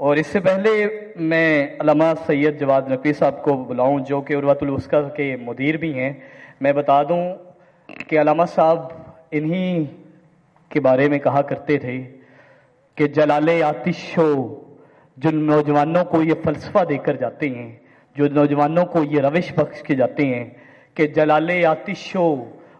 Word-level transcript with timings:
اور 0.00 0.16
اس 0.16 0.26
سے 0.26 0.40
پہلے 0.40 0.70
میں 1.20 1.66
علامہ 1.80 2.04
سید 2.26 2.58
جواد 2.60 2.82
نقوی 2.88 3.12
صاحب 3.12 3.42
کو 3.42 3.54
بلاؤں 3.64 3.98
جو 3.98 4.20
کہ 4.20 4.34
عروت 4.34 4.62
الوسقہ 4.62 4.96
کے 5.08 5.24
مدیر 5.36 5.76
بھی 5.76 5.92
ہیں، 5.98 6.12
میں 6.60 6.72
بتا 6.72 7.02
دوں 7.02 7.22
کہ 8.08 8.20
علامہ 8.20 8.42
صاحب 8.48 8.92
انہی 9.30 9.84
کے 10.70 10.80
بارے 10.80 11.08
میں 11.08 11.18
کہا 11.18 11.40
کرتے 11.42 11.78
تھے 11.78 11.96
کہ 12.94 13.06
جلال 13.06 13.48
آتش 13.62 14.02
ہو 14.18 14.34
جو 15.16 15.30
نوجوانوں 15.30 16.04
کو 16.04 16.22
یہ 16.22 16.34
فلسفہ 16.44 16.84
دے 16.84 16.98
کر 16.98 17.16
جاتے 17.16 17.48
ہیں، 17.48 17.70
جو 18.16 18.28
نوجوانوں 18.28 18.84
کو 18.84 19.02
یہ 19.04 19.20
روش 19.20 19.52
بخش 19.54 19.82
کے 19.82 19.94
جاتے 19.94 20.26
ہیں 20.26 20.44
کہ 20.94 21.06
جلال 21.06 21.50
آتش 21.64 22.14
ہو 22.16 22.28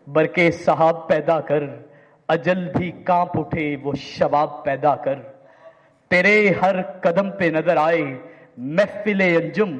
برکے 0.06 0.50
صحاب 0.50 1.08
پیدا 1.08 1.40
کر، 1.40 1.64
اجل 2.28 2.64
بھی 2.76 2.90
کانپ 3.04 3.38
اٹھے، 3.38 3.76
وہ 3.82 3.92
شباب 4.00 4.64
پیدا 4.64 4.94
کر۔ 4.96 5.18
تیرے 6.10 6.36
ہر 6.62 6.80
قدم 7.02 7.30
پہ 7.38 7.50
نظر 7.54 7.76
آئے، 7.76 8.04
محفل 8.76 9.20
انجم، 9.22 9.76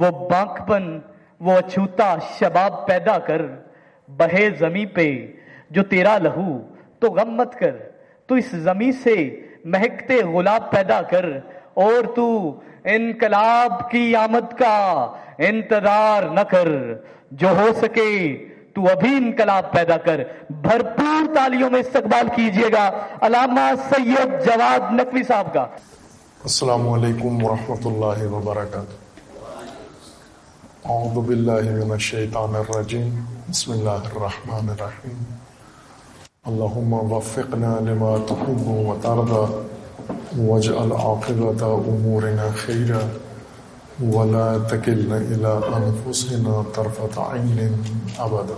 وہ 0.00 0.10
بانک 0.30 0.58
پن 0.68 0.98
وہ 1.40 1.56
اچھوتا 1.58 2.14
شباب 2.38 2.86
پیدا 2.86 3.18
کر، 3.26 3.42
بہے 4.08 4.48
زمیں 4.58 4.84
پہ 4.94 5.06
جو 5.70 5.82
تیرا 5.90 6.16
لہو 6.18 6.58
تو 6.98 7.10
غم 7.12 7.34
مت 7.36 7.54
کر، 7.58 7.76
تو 8.28 8.34
اس 8.34 8.50
زمیں 8.64 8.90
سے 9.02 9.14
مہکتے 9.64 10.20
غلاب 10.24 10.70
پیدا 10.70 11.00
کر، 11.10 11.26
اور 11.84 12.14
تو 12.16 12.26
انقلاب 12.94 13.72
کی 13.90 14.04
آمد 14.16 14.52
کا 14.58 14.76
انتظار 15.48 16.22
نہ 16.34 16.40
کر، 16.50 16.68
جو 17.32 17.48
ہو 17.58 17.68
سکے 17.76 18.10
تو 18.74 18.86
ابھی 18.86 19.16
انقلاب 19.16 19.72
پیدا 19.72 19.96
کر، 19.96 20.20
بھرپور 20.50 21.34
تالیوں 21.34 21.70
میں 21.70 21.80
استقبال 21.80 22.28
کیجیے 22.36 22.72
گا۔ 22.72 22.90
علامہ 23.20 23.60
سید 23.88 24.46
جواد 24.46 24.92
نقوی 24.92 25.22
صاحب 25.22 25.54
کا۔ 25.54 25.60
السلام 25.60 26.88
علیکم 26.88 27.44
ورحمۃ 27.44 27.84
اللہ 27.84 28.32
وبرکاتہ۔ 28.32 29.04
اعوذ 30.84 31.26
باللہ 31.26 31.84
من 31.84 31.90
الشیطان 31.90 32.56
الرجیم۔ 32.56 33.24
بسم 33.50 33.72
اللہ 33.72 33.90
الرحمن 33.90 34.68
الرحیم۔ 34.68 35.22
اللہم 36.44 37.12
وفقنا 37.12 37.76
لما 37.80 38.16
تحب 38.28 38.68
و 38.68 38.98
ترضى 39.02 39.68
واجعل 40.48 40.92
عاقبت 40.92 41.62
امورنا 41.62 42.48
خیرا۔ 42.56 43.23
ولا 44.02 44.58
تکلنا 44.60 45.16
الى 45.16 45.50
انفسنا 45.74 46.62
طرفت 46.74 47.18
عین 47.18 47.74
ابدا 48.18 48.54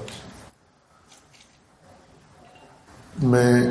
میں 3.23 3.65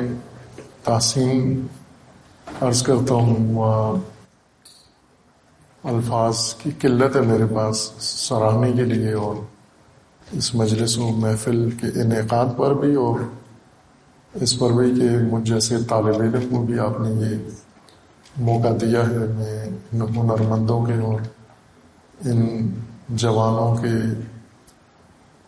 تحسین 0.84 1.66
عرض 2.60 2.82
کرتا 2.82 3.14
ہوں 3.14 3.98
الفاظ 5.84 6.54
کی 6.54 6.70
قلت 6.80 7.16
ہے 7.16 7.20
میرے 7.20 7.46
پاس 7.54 7.78
سراہنے 7.98 8.72
کے 8.72 8.84
لیے 8.84 9.12
اور 9.12 9.36
اس 10.32 10.54
مجلس 10.54 10.96
و 10.98 11.08
محفل 11.16 11.70
کے 11.70 12.00
انعقاد 12.02 12.56
پر 12.56 12.74
بھی 12.74 12.94
اور 12.94 13.20
اس 14.34 14.58
پر 14.58 14.72
بھی 14.72 14.90
کہ 14.94 15.16
مجھ 15.32 15.48
جیسے 15.50 15.76
طالب 15.88 16.20
علم 16.22 16.48
کو 16.50 16.62
بھی 16.62 16.78
آپ 16.78 17.00
نے 17.00 17.10
یہ 17.22 18.40
موقع 18.40 18.68
دیا 18.80 19.06
ہے 19.08 19.26
میں 19.34 19.64
ہنرمندوں 19.94 20.84
کے 20.86 21.00
اور 21.00 21.20
ان 22.24 22.68
جوانوں 23.08 23.76
کے 23.76 24.20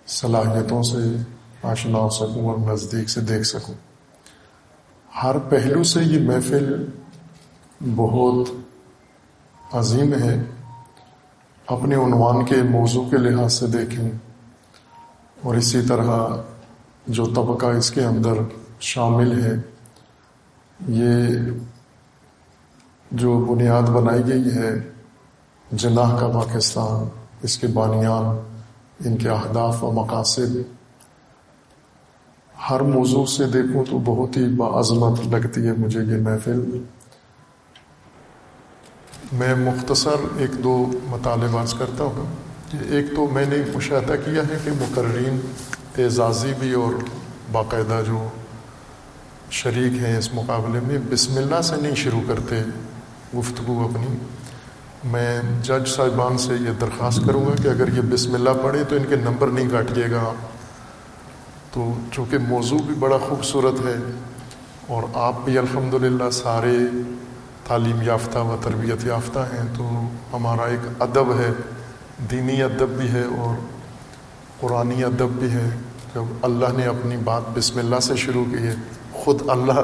صلاحیتوں 0.06 0.82
سے 0.82 1.16
آشنا 1.62 1.98
ہو 1.98 2.08
سکوں 2.08 2.48
اور 2.48 2.72
نزدیک 2.72 3.10
سے 3.10 3.20
دیکھ 3.20 3.42
سکوں۔ 3.42 3.74
ہر 5.22 5.38
پہلو 5.38 5.82
سے 5.82 6.02
یہ 6.02 6.28
محفل 6.28 6.86
بہت 7.96 8.48
عظیم 9.72 10.14
ہے۔ 10.14 10.42
اپنے 11.66 11.94
عنوان 11.94 12.44
کے 12.44 12.62
موضوع 12.62 13.10
کے 13.10 13.16
لحاظ 13.16 13.52
سے 13.52 13.66
دیکھیں۔ 13.66 14.10
اور 15.42 15.54
اسی 15.54 15.82
طرح 15.88 16.28
جو 17.06 17.26
طبقہ 17.26 17.66
اس 17.66 17.90
کے 17.90 18.04
اندر 18.04 18.32
شامل 18.80 19.44
ہے، 19.44 19.52
یہ 20.88 21.26
جو 23.10 23.38
بنیاد 23.38 23.82
بنائی 23.82 24.26
گئی 24.26 24.56
ہے 24.56 24.97
جناح 25.72 26.18
کا 26.18 26.28
پاکستان، 26.28 27.08
اس 27.42 27.58
کے 27.58 27.66
بانیان، 27.66 28.24
ان 29.04 29.16
کے 29.16 29.28
اہداف 29.28 29.84
و 29.84 29.92
مقاصد۔ 29.92 30.56
ہر 32.70 32.80
موضوع 32.80 33.26
سے 33.26 33.46
دیکھوں 33.46 33.84
تو 33.90 33.98
بہت 33.98 34.36
ہی 34.36 34.46
بعظمت 34.56 35.20
لگتی 35.26 35.66
ہے 35.66 35.72
مجھے 35.72 36.00
یہ 36.00 36.22
محفل۔ 36.22 36.82
میں 39.32 39.54
مختصر 39.54 40.38
ایک 40.38 40.64
دو 40.64 40.90
مطالب 41.04 41.56
عرض 41.56 41.74
کرتا 41.74 42.04
ہوں۔ 42.04 42.26
کہ 42.70 42.78
ایک 42.94 43.06
تو 43.16 43.26
میں 43.32 43.46
نے 43.48 43.56
مشاہدہ 43.74 44.12
کیا 44.12 44.42
ہے 44.42 44.58
کہ 44.64 44.70
مقررین 44.70 45.40
اعزازی 45.98 46.52
بھی 46.58 46.72
اور 46.72 46.92
باقاعدہ 47.52 48.02
جو 48.06 48.28
شریک 49.50 49.92
ہیں 49.92 50.16
اس 50.16 50.34
مقابلے 50.34 50.80
میں 50.80 50.98
بسم 51.10 51.36
اللہ 51.36 51.60
سے 51.60 51.76
نہیں 51.76 51.94
شروع 51.94 52.20
کرتے 52.28 52.62
گفتگو 53.38 53.88
اپنی۔ 53.90 54.16
میں 55.04 55.40
جج 55.62 55.88
صاحبان 55.88 56.38
سے 56.38 56.54
یہ 56.54 56.70
درخواست 56.80 57.20
کروں 57.26 57.44
گا 57.46 57.54
کہ 57.62 57.68
اگر 57.68 57.88
یہ 57.96 58.00
بسم 58.02 58.34
اللہ 58.34 58.50
پڑھے 58.62 58.84
تو 58.84 58.96
ان 58.96 59.04
کے 59.08 59.16
نمبر 59.16 59.48
نہیں 59.48 59.68
کاٹیے 59.70 60.10
گا۔ 60.10 60.20
آپ 60.20 61.74
تو 61.74 61.92
چونکہ 62.12 62.38
موضوع 62.38 62.78
بھی 62.86 62.94
بڑا 62.94 63.18
خوبصورت 63.28 63.86
ہے 63.86 63.94
اور 64.86 65.02
آپ 65.14 65.34
بھی 65.44 65.58
الحمد 65.58 65.94
للہ 65.94 66.30
سارے 66.32 66.76
تعلیم 67.66 68.02
یافتہ 68.02 68.38
و 68.38 68.56
تربیت 68.60 69.04
یافتہ 69.04 69.38
ہیں، 69.38 69.68
تو 69.76 70.08
ہمارا 70.32 70.62
ایک 70.62 71.02
ادب 71.02 71.32
ہے، 71.38 71.52
دینی 72.30 72.62
ادب 72.62 72.88
بھی 72.88 73.08
ہے 73.08 73.22
اور 73.22 73.56
قرآن 74.60 74.92
ادب 75.04 75.28
بھی 75.28 75.50
ہے۔ 75.50 75.68
جب 76.14 76.22
اللہ 76.42 76.66
نے 76.76 76.86
اپنی 76.86 77.16
بات 77.16 77.42
بسم 77.54 77.78
اللہ 77.78 78.00
سے 78.00 78.16
شروع 78.16 78.44
کی 78.44 78.58
ہے، 78.58 78.74
خود 79.12 79.42
اللہ 79.48 79.80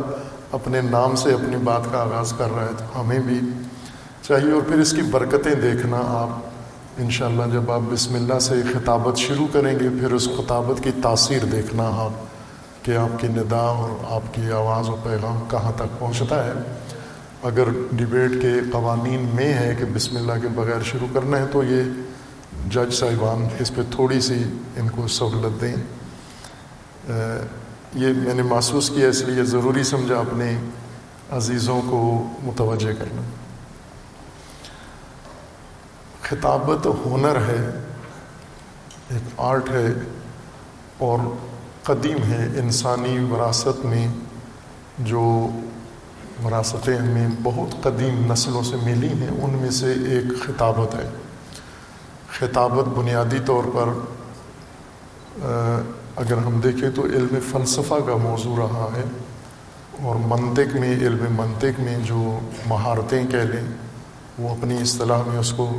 اپنے 0.53 0.81
نام 0.81 1.17
سے 1.17 1.33
اپنی 1.33 1.57
بات 1.57 1.83
کا 1.93 1.99
آغاز 1.99 2.33
کر 2.39 2.55
رہا 2.55 2.65
ہے، 2.65 2.75
تو 2.79 3.01
ہمیں 3.01 3.19
بھی 3.19 3.41
چاہیے 4.29 4.53
اور 4.53 4.63
پھر 4.63 4.79
اس 4.79 4.93
کی 4.93 5.03
برکتیں 5.03 5.55
دیکھنا 5.55 5.97
آپ 5.97 7.01
انشاءاللہ 7.01 7.43
جب 7.53 7.71
آپ 7.71 7.81
بسم 7.91 8.15
اللہ 8.15 8.39
سے 8.39 8.55
خطابت 8.73 9.17
شروع 9.17 9.47
کریں 9.53 9.75
گے، 9.81 9.89
پھر 9.89 10.13
اس 10.13 10.29
خطابت 10.37 10.83
کی 10.85 10.91
تاثیر 11.03 11.45
دیکھنا 11.45 11.85
آپ 11.85 12.13
کہ 12.85 12.97
آپ 12.97 13.21
کی 13.21 13.29
ندا 13.29 13.57
اور 13.57 13.91
آپ 14.13 14.35
کی 14.35 14.51
آواز 14.51 14.89
و 14.89 14.97
پیغام 15.03 15.45
کہاں 15.51 15.73
تک 15.77 15.99
پہنچتا 15.99 16.45
ہے۔ 16.45 16.53
اگر 17.43 17.65
ڈبیٹ 17.93 18.43
کے 18.43 18.53
قوانین 18.73 19.29
میں 19.35 19.53
ہے 19.55 19.75
کہ 19.79 19.85
بسم 19.95 20.17
اللہ 20.17 20.33
کے 20.43 20.49
بغیر 20.49 20.83
شروع 20.83 21.09
کرنا 21.13 21.39
ہے 21.39 21.45
تو 21.53 21.63
یہ 21.63 21.83
جج 22.71 22.95
صاحبان 22.95 23.47
اس 23.61 23.75
پہ 23.75 23.83
تھوڑی 23.91 24.21
سی 24.21 24.43
ان 24.77 24.89
کو 24.89 25.07
سہولت 25.09 25.61
دیں۔ 25.61 25.77
یہ 27.95 28.07
میں 28.17 28.35
نے 28.35 28.43
محسوس 28.43 28.91
کیا، 28.91 29.09
اس 29.09 29.23
لیے 29.23 29.45
ضروری 29.45 29.83
سمجھا 29.83 30.19
اپنے 30.19 30.57
عزیزوں 31.31 31.83
کو 31.91 32.29
متوجہ 32.43 32.93
کرنا۔ 32.99 33.23
خطابت 36.25 36.87
ہنر 37.07 37.37
ہے، 37.49 37.63
ایک 39.11 39.41
آرٹ 39.41 39.71
ہے 39.71 39.87
اور 40.99 41.19
قدیم 41.85 42.23
ہے 42.23 42.47
انسانی 42.59 43.19
وراثت 43.31 43.85
میں، 43.85 44.07
جو 45.01 45.25
وراثتیں 46.45 46.97
ہمیں 46.97 47.29
بہت 47.43 47.83
قدیم 47.83 48.33
نسلوں 48.33 48.63
سے 48.63 48.77
ملی 48.83 49.13
ہیں، 49.21 49.31
ان 49.43 49.59
میں 49.61 49.71
سے 49.71 49.93
ایک 50.09 50.25
خطابت 50.43 50.95
ہے۔ 50.95 51.09
خطابت 52.39 52.89
بنیادی 52.99 53.39
طور 53.47 53.65
پر 53.75 53.89
اگر 56.17 56.37
ہم 56.37 56.61
دیکھیں 56.61 56.91
تو 56.91 57.05
علم 57.05 57.39
فلسفہ 57.51 57.95
کا 58.07 58.17
موضوع 58.17 58.57
رہا 58.57 58.89
ہے 58.97 59.05
اور 60.03 60.17
منطق 60.27 60.77
میں، 60.77 60.93
علم 60.97 61.25
منطق 61.37 61.81
میں 61.81 61.99
جو 62.05 62.39
مہارتیں 62.67 63.25
کہہ 63.27 63.51
لیں، 63.53 63.67
وہ 64.39 64.49
اپنی 64.51 64.77
اصطلاح 64.77 65.23
میں 65.27 65.39
اس 65.39 65.53
کو 65.53 65.71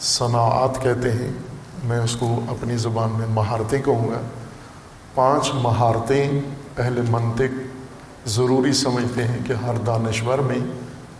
صنعت 0.00 0.82
کہتے 0.82 1.12
ہیں۔ 1.12 1.32
میں 1.84 1.98
اس 1.98 2.16
کو 2.16 2.40
اپنی 2.48 2.76
زبان 2.76 3.10
میں 3.10 3.26
مہارتیں 3.28 3.82
کہوں 3.82 4.08
گا۔ 4.08 4.20
پانچ 5.14 5.50
مہارتیں 5.54 6.40
پہلے 6.74 7.00
منطق 7.10 7.60
ضروری 8.28 8.72
سمجھتے 8.72 9.24
ہیں 9.24 9.38
کہ 9.44 9.52
ہر 9.52 9.74
دانشور 9.86 10.38
میں 10.38 10.58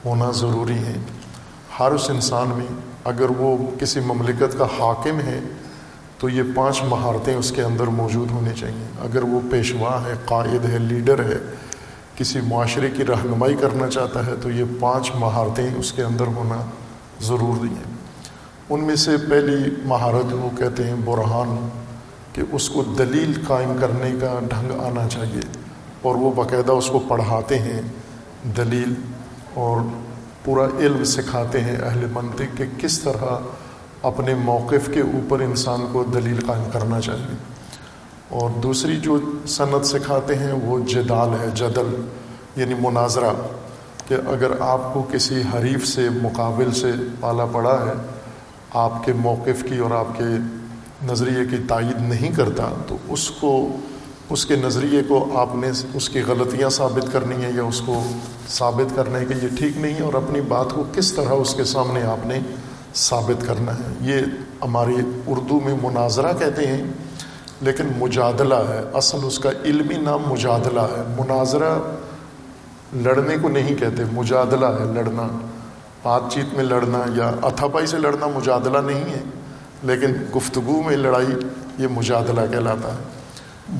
ہونا 0.04 0.30
ضروری 0.30 0.78
ہے۔ 0.78 0.94
ہر 1.80 1.92
اس 1.92 2.10
انسان 2.10 2.48
میں 2.48 2.66
اگر 3.04 3.30
وہ 3.30 3.56
کسی 3.80 4.00
مملکت 4.00 4.58
کا 4.58 4.64
حاکم 4.64 5.20
ہے 5.20 5.40
تو 6.18 6.28
یہ 6.28 6.42
پانچ 6.54 6.82
مہارتیں 6.82 7.34
اس 7.34 7.52
کے 7.52 7.62
اندر 7.62 7.84
موجود 7.84 8.30
ہونی 8.30 8.50
چاہیے۔ 8.60 8.86
اگر 9.00 9.22
وہ 9.22 9.40
پیشوا 9.50 10.02
ہے، 10.04 10.12
قائد 10.24 10.64
ہے، 10.64 10.78
لیڈر 10.78 11.24
ہے، 11.24 11.38
کسی 12.16 12.40
معاشرے 12.40 12.90
کی 12.90 13.06
رہنمائی 13.06 13.54
کرنا 13.54 13.90
چاہتا 13.90 14.26
ہے 14.26 14.32
تو 14.42 14.50
یہ 14.50 14.64
پانچ 14.80 15.10
مہارتیں 15.14 15.70
اس 15.76 15.92
کے 15.92 16.02
اندر 16.02 16.26
ہونا 16.26 16.56
ضروری 17.20 17.68
ہیں۔ 17.68 17.93
ان 18.70 18.84
میں 18.84 18.94
سے 18.96 19.16
پہلی 19.30 19.70
مہارت 19.84 20.32
وہ 20.32 20.48
کہتے 20.56 20.84
ہیں 20.84 20.94
برہان، 21.04 21.56
کہ 22.32 22.42
اس 22.52 22.68
کو 22.70 22.82
دلیل 22.98 23.32
قائم 23.46 23.72
کرنے 23.80 24.10
کا 24.20 24.38
ڈھنگ 24.50 24.80
آنا 24.80 25.08
چاہیے، 25.08 25.40
اور 26.02 26.14
وہ 26.14 26.30
باقاعدہ 26.32 26.72
اس 26.72 26.88
کو 26.90 26.98
پڑھاتے 26.98 27.58
ہیں 27.58 27.80
دلیل، 28.56 28.94
اور 29.54 29.80
پورا 30.44 30.66
علم 30.78 31.04
سکھاتے 31.04 31.60
ہیں 31.60 31.76
اہل 31.76 32.06
منطق 32.12 32.56
کہ 32.56 32.64
کس 32.78 32.98
طرح 32.98 33.36
اپنے 34.02 34.34
موقف 34.34 34.88
کے 34.94 35.00
اوپر 35.00 35.40
انسان 35.40 35.86
کو 35.92 36.04
دلیل 36.04 36.40
قائم 36.46 36.64
کرنا 36.72 37.00
چاہیے۔ 37.00 37.36
اور 38.30 38.50
دوسری 38.62 38.96
جو 38.96 39.18
صنعت 39.48 39.86
سکھاتے 39.86 40.34
ہیں 40.34 40.52
وہ 40.64 40.78
جدال 40.86 41.38
ہے، 41.40 41.48
جدل 41.54 41.94
یعنی 42.56 42.74
مناظرہ، 42.80 43.32
کہ 44.08 44.14
اگر 44.26 44.60
آپ 44.60 44.92
کو 44.94 45.06
کسی 45.12 45.42
حریف 45.54 45.86
سے، 45.88 46.08
مقابل 46.22 46.72
سے 46.72 46.90
پالا 47.20 47.44
پڑا 47.52 47.78
ہے 47.86 47.92
آپ 48.74 49.04
کے 49.04 49.12
موقف 49.12 49.62
کی 49.62 49.78
اور 49.78 49.90
آپ 49.90 50.18
کے 50.18 50.24
نظریے 51.06 51.44
کی 51.44 51.56
تائید 51.68 52.00
نہیں 52.00 52.36
کرتا، 52.36 52.70
تو 52.86 52.96
اس 53.08 53.30
کو، 53.30 53.76
اس 54.30 54.46
کے 54.46 54.56
نظریے 54.56 55.02
کو 55.08 55.38
آپ 55.38 55.54
نے 55.54 55.70
اس 55.94 56.08
کی 56.08 56.20
غلطیاں 56.20 56.68
ثابت 56.68 57.12
کرنی 57.12 57.44
ہے 57.44 57.50
یا 57.56 57.62
اس 57.62 57.80
کو 57.80 58.02
ثابت 58.48 58.96
کرنا 58.96 59.18
ہے 59.18 59.24
کہ 59.24 59.34
یہ 59.42 59.48
ٹھیک 59.58 59.76
نہیں 59.76 59.94
ہے 59.94 60.02
اور 60.02 60.14
اپنی 60.14 60.40
بات 60.40 60.72
کو 60.72 60.84
کس 60.92 61.12
طرح 61.12 61.28
اس 61.28 61.54
کے 61.54 61.64
سامنے 61.64 62.02
آپ 62.02 62.26
نے 62.26 62.38
ثابت 62.94 63.46
کرنا 63.46 63.74
ہے؟ 63.74 63.94
یہ 64.00 64.16
ہماری 64.62 64.96
اردو 65.26 65.60
میں 65.60 65.74
مناظرہ 65.82 66.32
کہتے 66.38 66.66
ہیں، 66.66 66.84
لیکن 67.60 67.84
مجادلہ 67.98 68.54
ہے، 68.54 68.80
اصل 68.94 69.18
اس 69.22 69.38
کا 69.38 69.50
علمی 69.64 69.96
نام 69.96 70.22
مجادلہ 70.26 70.80
ہے۔ 70.80 71.14
مناظرہ 71.18 71.78
لڑنے 72.94 73.36
کو 73.42 73.48
نہیں 73.48 73.74
کہتے، 73.74 74.02
مجادلہ 74.12 74.66
ہے، 74.66 74.94
لڑنا۔ 74.94 75.46
بات 76.04 76.22
چیت 76.30 76.54
میں 76.54 76.64
لڑنا 76.64 76.98
یا 77.16 77.30
اتھاپائی 77.42 77.86
سے 77.86 77.98
لڑنا 77.98 78.26
مجادلہ 78.26 78.78
نہیں 78.78 79.04
ہے، 79.04 79.20
لیکن 79.82 80.14
گفتگو 80.36 80.82
میں 80.86 80.96
لڑائی 80.96 81.34
یہ 81.78 81.86
مجادلہ 81.90 82.40
کہلاتا 82.50 82.92
ہے۔ 82.92 82.98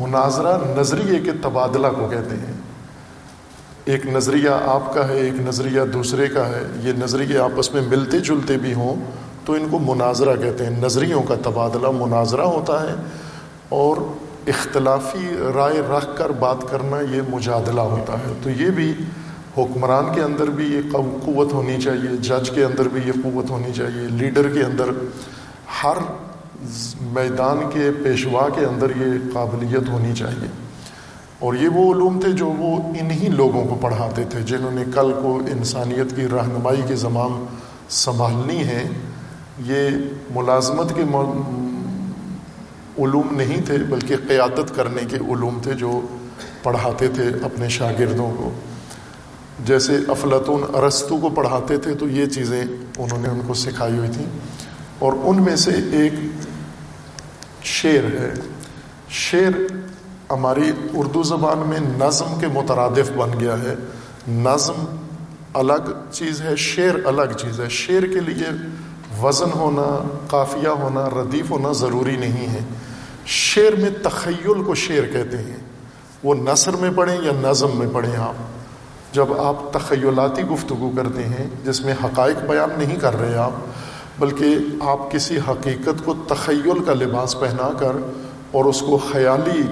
مناظرہ 0.01 0.59
نظریے 0.77 1.21
کے 1.21 1.31
تبادلہ 1.43 1.87
کو 1.99 2.09
کہتے 2.09 2.37
ہیں۔ 2.37 2.53
ایک 3.85 4.07
نظریہ 4.07 4.51
آپ 4.65 4.95
کا 4.95 5.09
ہے، 5.09 5.19
ایک 5.19 5.33
نظریہ 5.33 5.81
دوسرے 5.83 6.27
کا 6.27 6.49
ہے۔ 6.49 6.63
یہ 6.83 6.93
نظریے 6.93 7.39
آپس 7.39 7.75
میں 7.75 7.83
ملتے 7.83 8.21
جلتے 8.21 8.57
بھی 8.57 8.75
ہوں 8.75 8.95
تو 9.45 9.53
ان 9.53 9.69
کو 9.71 9.79
مناظرہ 9.79 10.37
کہتے 10.37 10.67
ہیں۔ 10.67 10.83
نظریوں 10.83 11.23
کا 11.23 11.35
تبادلہ 11.45 11.91
مناظرہ 11.91 12.43
ہوتا 12.43 12.83
ہے 12.83 12.95
اور 13.69 13.97
اختلافی 14.47 15.37
رائے 15.55 15.81
رکھ 15.81 16.09
کر 16.17 16.31
بات 16.31 16.71
کرنا 16.71 17.01
یہ 17.01 17.21
مجادلہ 17.29 17.81
ہوتا 17.81 18.13
ہے۔ 18.13 18.33
تو 18.43 18.51
یہ 18.51 18.71
بھی 18.71 18.95
حکمران 19.59 20.15
کے 20.15 20.21
اندر 20.21 20.51
بھی 20.51 20.65
یہ 20.75 20.81
قوت 21.25 21.53
ہونی 21.53 21.81
چاہیے، 21.81 22.17
جج 22.17 22.51
کے 22.51 22.65
اندر 22.65 22.89
بھی 22.89 23.01
یہ 23.07 23.13
قوت 23.25 23.51
ہونی 23.51 23.73
چاہیے، 23.73 24.09
لیڈر 24.11 24.49
کے 24.49 24.63
اندر 24.63 24.85
ہر 25.83 25.97
میدان 27.01 27.71
کے 27.73 27.91
پیشوا 28.05 28.49
کے 28.49 28.65
اندر 28.65 28.91
یہ 28.97 29.31
قابلیت 29.33 29.89
ہونی 29.89 30.15
چاہیے۔ 30.15 30.49
اور 31.39 31.55
یہ 31.55 31.69
وہ 31.69 31.95
علوم 31.95 32.21
تھے 32.21 32.33
جو 32.33 32.47
وہ 32.47 32.77
انہی 33.01 33.29
لوگوں 33.29 33.65
کو 33.65 33.75
پڑھاتے 33.75 34.25
تھے 34.31 34.41
جنہوں 34.41 34.71
نے 34.71 34.85
کل 34.95 35.13
کو 35.23 35.41
انسانیت 35.53 36.17
کی 36.17 36.23
رہنمائی 36.23 36.83
کے 36.89 36.97
زمام 36.97 37.47
سنبھالنی 37.89 38.65
ہے۔ 38.65 38.89
یہ 39.67 39.89
ملازمت 40.31 40.95
کے 40.95 41.03
علوم 42.99 43.27
نہیں 43.31 43.67
تھے 43.67 43.79
بلکہ 43.79 44.17
قیادت 44.29 44.77
کرنے 44.77 45.03
کے 45.11 45.17
علوم 45.17 45.59
تھے 45.63 45.73
جو 45.73 46.01
پڑھاتے 46.63 47.09
تھے 47.09 47.29
اپنے 47.43 47.69
شاگردوں 47.69 48.33
کو۔ 48.39 48.51
جیسے 49.61 49.97
افلاطون 50.09 50.63
ارستو 50.75 51.19
کو 51.19 51.31
پڑھاتے 51.31 51.77
تھے 51.77 51.95
تو 51.95 52.09
یہ 52.09 52.27
چیزیں 52.27 52.65
انہوں 52.99 53.19
نے 53.19 53.29
ان 53.29 53.41
کو 53.47 53.55
سکھائی 53.55 53.99
ہوئی 53.99 54.09
تھیں۔ 54.13 54.27
اور 54.99 55.13
ان 55.23 55.43
میں 55.43 55.57
سے 55.57 55.71
ایک 55.93 56.13
شعر 57.63 58.05
ہے۔ 58.05 58.35
شعر 59.09 59.53
ہماری 60.33 60.73
اردو 60.95 61.23
زبان 61.23 61.59
میں 61.59 61.81
نظم 61.81 62.41
کے 62.41 62.47
مترادف 62.47 63.13
بن 63.17 63.41
گیا 63.41 63.57
ہے۔ 63.59 63.75
نظم 64.29 64.85
الگ 65.55 66.13
چیز 66.13 66.43
ہے، 66.43 66.57
شعر 66.57 67.07
الگ 67.07 67.33
چیز 67.39 67.61
ہے۔ 67.61 67.69
شعر 67.69 68.03
کے 68.03 68.21
لیے 68.21 68.47
وزن 69.23 69.51
ہونا، 69.55 70.19
قافیہ 70.29 70.69
ہونا، 70.69 71.09
ردیف 71.11 71.51
ہونا 71.51 71.73
ضروری 71.73 72.17
نہیں 72.17 72.47
ہے۔ 72.49 72.61
شعر 73.27 73.77
میں 73.77 73.91
تخیل 74.03 74.63
کو 74.63 74.75
شعر 74.75 75.13
کہتے 75.13 75.39
ہیں۔ 75.39 75.57
وہ 76.25 76.35
نثر 76.35 76.77
میں 76.77 76.91
پڑھیں 76.97 77.17
یا 77.23 77.33
نظم 77.35 77.71
میں 77.75 77.87
پڑھیں 77.93 78.17
آپ؟ 78.17 78.35
جب 79.15 79.41
آپ 79.41 79.73
تخیلاتی 79.73 80.43
گفتگو 80.43 80.91
کرتے 80.97 81.23
ہیں، 81.25 81.49
جس 81.65 81.81
میں 81.81 81.95
حقائق 82.05 82.51
بیان 82.51 82.69
نہیں 82.79 82.97
کر 82.97 83.21
رہے 83.21 83.37
آپ، 83.37 83.51
بلکہ 84.19 84.59
آپ 84.81 85.11
کسی 85.11 85.39
حقیقت 85.49 86.05
کو 86.05 86.15
تخیل 86.29 86.85
کا 86.87 86.95
لباس 86.95 87.41
پہنا 87.41 87.71
کر 87.79 87.93
اور 88.51 88.65
اس 88.65 88.81
کو 88.81 88.99
خیالی 89.13 89.63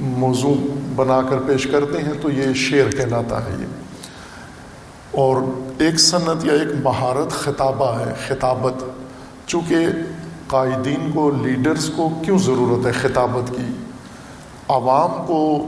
موضوع 0.00 0.54
بنا 0.96 1.22
کر 1.22 1.38
پیش 1.46 1.66
کرتے 1.66 2.02
ہیں، 2.02 2.12
تو 2.22 2.30
یہ 2.30 2.52
شعر 2.54 2.90
کہلاتا 2.90 3.44
ہے 3.44 3.56
یہ۔ 3.60 3.66
اور 5.10 5.36
ایک 5.78 6.00
صنعت 6.00 6.44
یا 6.44 6.52
ایک 6.52 6.86
مہارت 6.86 7.32
خطابہ 7.32 7.98
ہے، 7.98 8.14
خطابت۔ 8.28 8.84
چونکہ 9.46 9.86
قائدین 10.46 11.10
کو، 11.14 11.30
لیڈرز 11.30 11.90
کو 11.96 12.08
کیوں 12.24 12.38
ضرورت 12.38 12.86
ہے 12.86 12.92
خطابت 12.92 13.50
کی؟ 13.50 13.72
عوام 14.68 15.26
کو 15.26 15.66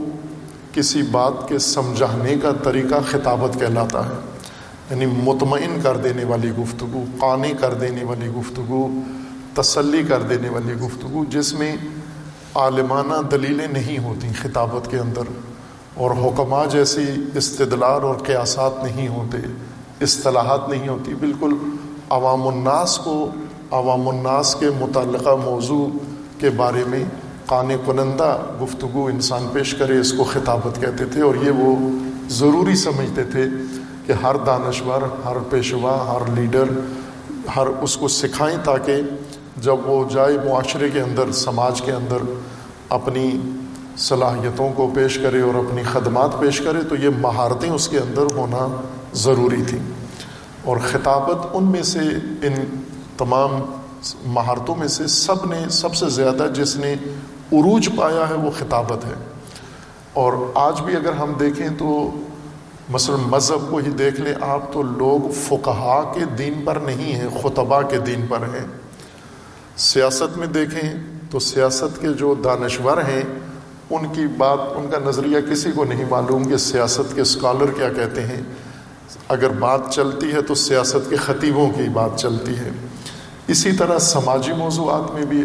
کسی 0.73 1.01
بات 1.01 1.47
کے 1.47 1.59
سمجھانے 1.59 2.35
کا 2.35 2.51
طریقہ 2.63 2.95
خطابت 3.05 3.59
کہلاتا 3.59 4.05
ہے۔ 4.05 4.13
یعنی 4.89 5.05
مطمئن 5.05 5.79
کر 5.83 5.97
دینے 5.97 6.23
والی 6.23 6.51
گفتگو 6.51 7.03
قانی 7.19 7.53
کر 7.59 7.73
دینے 7.73 8.03
والی 8.03 8.27
گفتگو، 8.27 8.89
تسلی 9.53 10.03
کر 10.03 10.21
دینے 10.21 10.49
والی 10.49 10.73
گفتگو، 10.73 11.25
جس 11.29 11.53
میں 11.53 11.75
عالمانہ 12.55 13.13
دلیلیں 13.31 13.67
نہیں 13.67 14.03
ہوتی 14.03 14.27
خطابت 14.41 14.91
کے 14.91 14.97
اندر، 14.97 15.21
اور 15.93 16.11
حکمہ 16.11 16.69
جیسی 16.69 17.05
استدلال 17.35 18.03
اور 18.03 18.15
قیاسات 18.15 18.83
نہیں 18.83 19.07
ہوتے، 19.07 19.37
اصطلاحات 20.01 20.69
نہیں 20.69 20.87
ہوتی۔ 20.87 21.13
بالکل 21.13 21.53
عوام 22.09 22.47
الناس 22.47 22.97
کو، 22.97 23.29
عوام 23.71 24.07
الناس 24.07 24.55
کے 24.59 24.69
متعلقہ 24.79 25.35
موضوع 25.45 25.87
کے 26.39 26.49
بارے 26.49 26.83
میں 26.87 27.03
قان 27.49 27.71
کنندہ 27.85 28.37
گفتگو 28.61 29.05
انسان 29.05 29.47
پیش 29.53 29.73
کرے، 29.73 29.99
اس 29.99 30.13
کو 30.13 30.23
خطابت 30.23 30.81
کہتے 30.81 31.05
تھے 31.05 31.21
اور 31.21 31.35
یہ 31.35 31.51
وہ 31.51 31.89
ضروری 32.29 32.75
سمجھتے 32.75 33.23
تھے 33.23 33.45
کہ 34.05 34.11
ہر 34.11 34.35
دانشور، 34.45 35.01
ہر 35.25 35.37
پیشوا، 35.49 35.95
ہر 36.11 36.31
لیڈر، 36.31 36.63
ہر 37.55 37.67
اس 37.81 37.97
کو 37.97 38.07
سکھائیں 38.07 38.57
تاکہ 38.63 39.01
جب 39.57 39.75
وہ 39.85 40.09
جائے 40.09 40.37
معاشرے 40.37 40.89
کے 40.89 41.01
اندر، 41.01 41.31
سماج 41.31 41.81
کے 41.81 41.91
اندر 41.91 42.17
اپنی 42.89 43.39
صلاحیتوں 43.97 44.69
کو 44.75 44.91
پیش 44.95 45.17
کرے 45.17 45.41
اور 45.41 45.55
اپنی 45.55 45.83
خدمات 45.83 46.39
پیش 46.39 46.59
کرے، 46.59 46.83
تو 46.83 46.95
یہ 46.95 47.09
مہارتیں 47.21 47.69
اس 47.69 47.87
کے 47.87 47.97
اندر 47.97 48.35
ہونا 48.35 48.81
ضروری 49.13 49.63
تھیں۔ 49.67 49.83
اور 50.63 50.77
خطابت 50.77 51.47
ان 51.53 51.63
میں 51.63 51.83
سے، 51.83 51.99
ان 52.47 52.53
تمام 53.17 53.51
مہارتوں 54.25 54.75
میں 54.75 54.87
سے 54.87 55.07
سب 55.07 55.45
نے، 55.45 55.69
سب 55.69 55.95
سے 55.95 56.09
زیادہ 56.09 56.47
جس 56.53 56.75
نے 56.75 56.95
عروج 57.53 57.89
پایا 57.97 58.29
ہے، 58.29 58.33
وہ 58.33 58.51
خطابت 58.51 59.05
ہے۔ 59.05 59.13
اور 60.13 60.33
آج 60.55 60.81
بھی 60.81 60.95
اگر 60.95 61.13
ہم 61.13 61.33
دیکھیں 61.39 61.67
تو 61.77 62.11
مثلا 62.89 63.15
مذہب 63.15 63.71
کو 63.71 63.77
ہی 63.77 63.89
دیکھ 63.89 64.21
لیں 64.21 64.33
آپ، 64.41 64.73
تو 64.73 64.81
لوگ 64.81 65.31
فقہا 65.31 66.11
کے 66.13 66.25
دین 66.25 66.61
پر 66.65 66.75
نہیں 66.75 67.13
ہیں 67.13 67.29
خطبہ 67.41 67.81
کے 67.81 67.97
دین 67.97 68.25
پر 68.29 68.37
ہیں۔ 68.37 68.65
سیاست 69.77 70.37
میں 70.37 70.47
دیکھیں 70.47 70.93
تو 71.31 71.39
سیاست 71.39 72.01
کے 72.01 72.07
جو 72.07 72.35
دانشور 72.43 72.97
ہیں، 72.97 73.21
ان 73.89 74.13
کی 74.13 74.27
بات، 74.37 74.59
ان 74.75 74.87
کا 74.91 74.97
نظریہ 74.99 75.37
کسی 75.51 75.71
کو 75.75 75.83
نہیں 75.83 76.05
معلوم 76.09 76.43
کہ 76.43 76.57
سیاست 76.57 77.15
کے 77.15 77.21
اسکالر 77.21 77.65
کیا 77.65 77.89
کہتے 77.89 78.21
ہیں۔ 78.21 78.41
اگر 79.27 79.49
بات 79.49 79.81
چلتی 79.91 80.31
ہے 80.31 80.41
تو 80.41 80.55
سیاست 80.55 81.09
کے 81.09 81.15
خطیبوں 81.15 81.69
کی 81.69 81.89
بات 81.93 82.09
چلتی 82.17 82.57
ہے۔ 82.57 82.69
اسی 83.47 83.71
طرح 83.71 83.99
سماجی 83.99 84.53
موضوعات 84.53 85.13
میں 85.13 85.25
بھی 85.25 85.43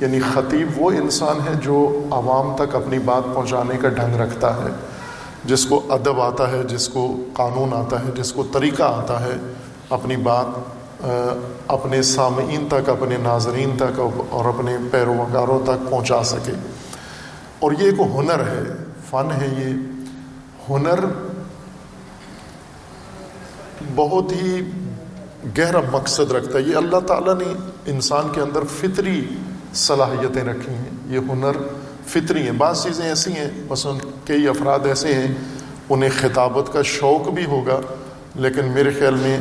یعنی 0.00 0.20
خطیب 0.20 0.68
وہ 0.76 0.90
انسان 0.90 1.48
ہے 1.48 1.54
جو 1.62 2.04
عوام 2.10 2.56
تک 2.56 2.74
اپنی 2.74 2.98
بات 2.98 3.34
پہنچانے 3.34 3.76
کا 3.76 3.88
ڈھنگ 3.88 4.20
رکھتا 4.20 4.56
ہے، 4.56 4.70
جس 5.44 5.66
کو 5.66 5.82
ادب 5.88 6.20
آتا 6.20 6.52
ہے، 6.52 6.62
جس 6.62 6.88
کو 6.88 7.16
قانون 7.32 7.72
آتا 7.72 8.00
ہے، 8.00 8.10
جس 8.16 8.32
کو 8.32 8.44
طریقہ 8.52 8.82
آتا 8.82 9.20
ہے، 9.20 9.52
اپنی 9.90 10.16
بات 10.16 10.46
اپنے 11.68 12.02
سامعین 12.02 12.66
تک، 12.70 12.88
اپنے 12.88 13.16
ناظرین 13.16 13.76
تک 13.76 14.00
اور 14.30 14.44
اپنے 14.44 14.76
پیروکاروں 14.90 15.60
تک 15.64 15.90
پہنچا 15.90 16.22
سکے۔ 16.24 16.52
اور 17.58 17.72
یہ 17.72 17.84
ایک 17.84 18.00
ہنر 18.00 18.40
ہے، 18.40 18.62
فن 19.10 19.28
ہے 19.40 19.46
یہ۔ 19.58 19.94
ہنر 20.70 21.00
بہت 23.94 24.32
ہی 24.32 24.60
گہرا 25.58 25.80
مقصد 25.92 26.32
رکھتا 26.32 26.58
ہے۔ 26.58 26.62
یہ 26.62 26.76
اللہ 26.76 27.00
تعالیٰ 27.06 27.34
نے 27.34 27.54
انسان 27.86 28.28
کے 28.32 28.40
اندر 28.40 28.60
فطری 28.80 29.28
صلاحیتیں 29.74 30.44
رکھی 30.44 30.74
ہیں۔ 30.74 30.90
یہ 31.06 31.18
ہنر 31.18 31.56
فطری 32.06 32.42
ہیں۔ 32.42 32.52
بعض 32.52 32.82
چیزیں 32.82 33.04
ایسی 33.04 33.32
ہیں، 33.32 33.50
مثلا 33.70 33.92
کئی 34.24 34.48
افراد 34.48 34.86
ایسے 34.86 35.14
ہیں، 35.14 35.34
انہیں 35.88 36.10
خطابت 36.20 36.72
کا 36.72 36.82
شوق 36.82 37.28
بھی 37.28 37.44
ہوگا، 37.44 37.80
لیکن 38.34 38.64
میرے 38.64 38.90
خیال 38.98 39.14
میں 39.14 39.38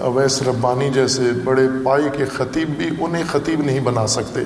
اویس 0.00 0.42
ربانی 0.42 0.90
جیسے 0.90 1.22
بڑے 1.44 1.66
پائی 1.84 2.08
کے 2.16 2.24
خطیب 2.24 2.68
بھی 2.68 2.90
انہیں 3.00 3.24
خطیب 3.26 3.60
نہیں 3.60 3.80
بنا 3.80 4.06
سکتے، 4.06 4.40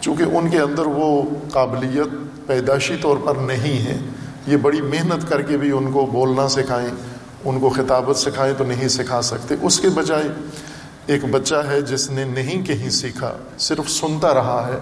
چونکہ 0.00 0.22
ان 0.22 0.50
کے 0.50 0.58
اندر 0.58 0.86
وہ 0.86 1.22
قابلیت 1.52 2.46
پیدائشی 2.46 2.96
طور 2.96 3.16
پر 3.16 3.34
نہیں 3.34 3.86
ہے۔ 3.86 3.98
یہ 4.46 4.56
بڑی 4.56 4.80
محنت 4.80 5.28
کر 5.28 5.42
کے 5.42 5.56
بھی 5.56 5.70
ان 5.72 5.92
کو 5.92 6.06
بولنا 6.06 6.48
سکھائیں، 6.48 6.88
ان 7.44 7.60
کو 7.60 7.68
خطابت 7.68 8.16
سکھائیں 8.16 8.54
تو 8.58 8.64
نہیں 8.64 8.88
سکھا 8.88 9.22
سکتے۔ 9.22 9.54
اس 9.62 9.80
کے 9.80 9.88
بجائے 9.88 10.28
ایک 11.06 11.24
بچہ 11.24 11.54
ہے 11.68 11.80
جس 11.80 12.10
نے 12.10 12.24
نہیں 12.24 12.66
کہیں 12.66 12.90
سیکھا، 12.90 13.36
صرف 13.58 13.90
سنتا 13.90 14.34
رہا 14.34 14.70
ہے۔ 14.72 14.78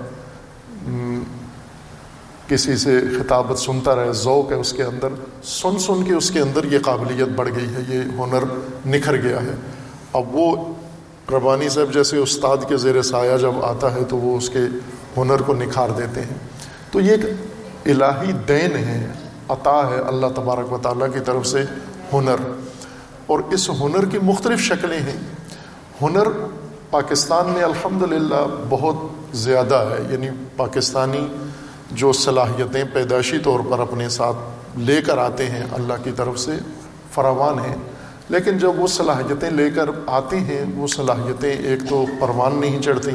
کسی 2.46 2.76
سے 2.76 3.00
خطابت 3.18 3.58
سنتا 3.58 3.96
رہے، 3.96 4.12
ذوق 4.12 4.50
ہے 4.50 4.56
اس 4.56 4.72
کے 4.72 4.82
اندر۔ 4.82 5.08
سن 5.42 5.78
سن 5.78 6.04
کے 6.04 6.14
اس 6.14 6.30
کے 6.30 6.40
اندر 6.40 6.64
یہ 6.64 6.78
قابلیت 6.78 7.28
بڑھ 7.28 7.48
گئی 7.56 7.74
ہے، 7.74 7.80
یہ 7.88 8.00
ہنر 8.18 8.44
نکھر 8.86 9.22
گیا 9.22 9.42
ہے۔ 9.42 9.54
اب 10.12 10.34
وہ 10.34 10.74
ربانی 11.30 11.68
صاحب 11.68 11.92
جیسے 11.92 12.16
استاد 12.16 12.56
کے 12.68 12.76
زیر 12.76 13.02
سایہ 13.02 13.36
جب 13.36 13.64
آتا 13.64 13.94
ہے 13.94 14.04
تو 14.08 14.16
وہ 14.16 14.36
اس 14.36 14.50
کے 14.50 14.58
ہنر 15.16 15.42
کو 15.42 15.54
نکھار 15.54 15.88
دیتے 15.90 16.20
ہیں۔ 16.20 16.38
تو 16.90 17.00
یہ 17.00 17.10
ایک 17.10 17.24
الہی 17.86 18.32
دین 18.32 18.76
ہے، 18.76 19.06
عطا 19.48 19.90
ہے 19.90 20.00
اللہ 20.00 20.26
تبارک 20.36 20.72
و 20.72 20.78
تعالیٰ 20.78 21.12
کی 21.14 21.20
طرف 21.20 21.46
سے 21.46 21.64
ہنر۔ 22.12 22.36
اور 23.26 23.40
اس 23.50 23.70
ہنر 23.70 24.04
کی 24.04 24.18
مختلف 24.22 24.60
شکلیں 24.60 24.98
ہیں۔ 24.98 25.20
ہنر 26.02 26.28
پاکستان 26.90 27.50
میں 27.50 27.62
الحمد 27.62 28.32
بہت 28.68 28.96
زیادہ 29.36 29.74
ہے 29.74 30.12
یعنی 30.12 30.28
پاکستانی 30.56 31.26
جو 31.92 32.12
صلاحیتیں 32.12 32.84
پیدائشی 32.92 33.38
طور 33.38 33.60
پر 33.70 33.78
اپنے 33.78 34.08
ساتھ 34.08 34.36
لے 34.78 35.02
کر 35.02 35.18
آتے 35.18 35.46
ہیں، 35.46 35.64
اللہ 35.72 35.92
کی 36.04 36.10
طرف 36.16 36.38
سے 36.38 36.52
فراوان 37.14 37.58
ہیں۔ 37.58 37.76
لیکن 38.28 38.58
جب 38.58 38.80
وہ 38.80 38.86
صلاحیتیں 38.86 39.50
لے 39.50 39.70
کر 39.70 39.90
آتی 40.06 40.36
ہیں، 40.36 40.64
وہ 40.76 40.86
صلاحیتیں 40.86 41.50
ایک 41.50 41.88
تو 41.88 42.04
پروان 42.20 42.54
نہیں 42.54 42.82
چڑھتی، 42.82 43.10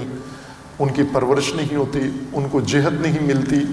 ان 0.80 0.90
کی 0.90 1.04
پرورش 1.14 1.56
نہیں 1.56 1.76
ہوتی، 1.76 2.00
ان 2.34 2.48
کو 2.52 2.62
جہت 2.62 3.02
نہیں 3.02 3.20
ملتی، 3.22 3.64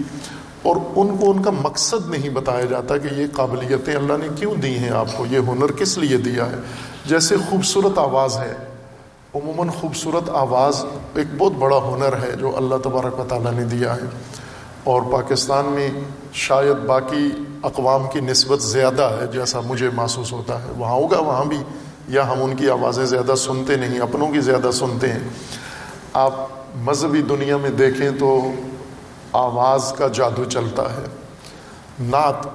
اور 0.62 0.76
ان 0.96 1.16
کو 1.16 1.30
ان 1.30 1.42
کا 1.42 1.50
مقصد 1.50 2.10
نہیں 2.10 2.28
بتایا 2.28 2.64
جاتا 2.64 2.98
کہ 2.98 3.08
یہ 3.14 3.26
قابلیتیں 3.32 3.94
اللہ 3.94 4.12
نے 4.20 4.28
کیوں 4.36 4.54
دی 4.54 4.78
ہیں 4.78 4.90
آپ 4.90 5.06
کو، 5.16 5.26
یہ 5.30 5.38
ہنر 5.38 5.72
کس 5.72 5.98
لیے 5.98 6.16
دیا 6.16 6.46
ہے۔ 6.46 6.56
جیسے 7.06 7.36
خوبصورت 7.50 7.98
آواز 7.98 8.36
ہے 8.36 8.69
عموماً 9.34 9.68
خوبصورت 9.68 10.30
آواز 10.30 10.84
ایک 11.14 11.26
بہت 11.38 11.52
بڑا 11.52 11.76
ہنر 11.76 12.12
ہے 12.12 12.36
جو 12.36 12.56
اللہ 12.56 12.74
تبارک 12.84 13.20
و 13.20 13.24
تعالیٰ 13.28 13.52
نے 13.52 13.64
دیا 13.64 13.96
ہے۔ 13.96 14.18
اور 14.84 15.02
پاکستان 15.12 15.64
میں 15.64 15.90
شاید 16.32 16.76
باقی 16.76 17.30
اقوام 17.62 18.06
کی 18.12 18.20
نسبت 18.20 18.62
زیادہ 18.62 19.02
ہے 19.02 19.26
جیسا 19.26 19.60
مجھے 19.60 19.90
محسوس 19.90 20.32
ہوتا 20.32 20.62
ہے۔ 20.62 20.68
وہاں 20.76 20.92
ہوگا، 20.92 21.18
وہاں 21.18 21.44
بھی۔ 21.44 21.56
یا 22.08 22.28
ہم 22.28 22.42
ان 22.42 22.56
کی 22.56 22.70
آوازیں 22.70 23.04
زیادہ 23.04 23.34
سنتے 23.34 23.76
نہیں، 23.76 24.00
اپنوں 24.00 24.32
کی 24.32 24.40
زیادہ 24.40 24.70
سنتے 24.70 25.12
ہیں۔ 25.12 25.28
آپ 26.12 26.34
مذہبی 26.76 27.22
دنیا 27.22 27.56
میں 27.56 27.70
دیکھیں 27.70 28.10
تو 28.18 28.40
آواز 29.32 29.94
کا 29.98 30.08
جادو 30.08 30.44
چلتا 30.44 30.82
ہے۔ 30.82 31.06
نعت 32.00 32.46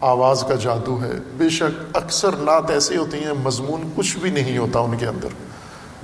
آواز 0.00 0.44
کا 0.48 0.54
جادو 0.54 0.98
ہے۔ 1.02 1.12
بے 1.36 1.48
شک 1.48 1.96
اکثر 1.96 2.32
نعت 2.32 2.70
ایسی 2.70 2.96
ہوتی 2.96 3.24
ہیں، 3.24 3.32
مضمون 3.42 3.90
کچھ 3.96 4.16
بھی 4.16 4.30
نہیں 4.30 4.58
ہوتا 4.58 4.78
ان 4.78 4.96
کے 4.96 5.06
اندر۔ 5.06 5.28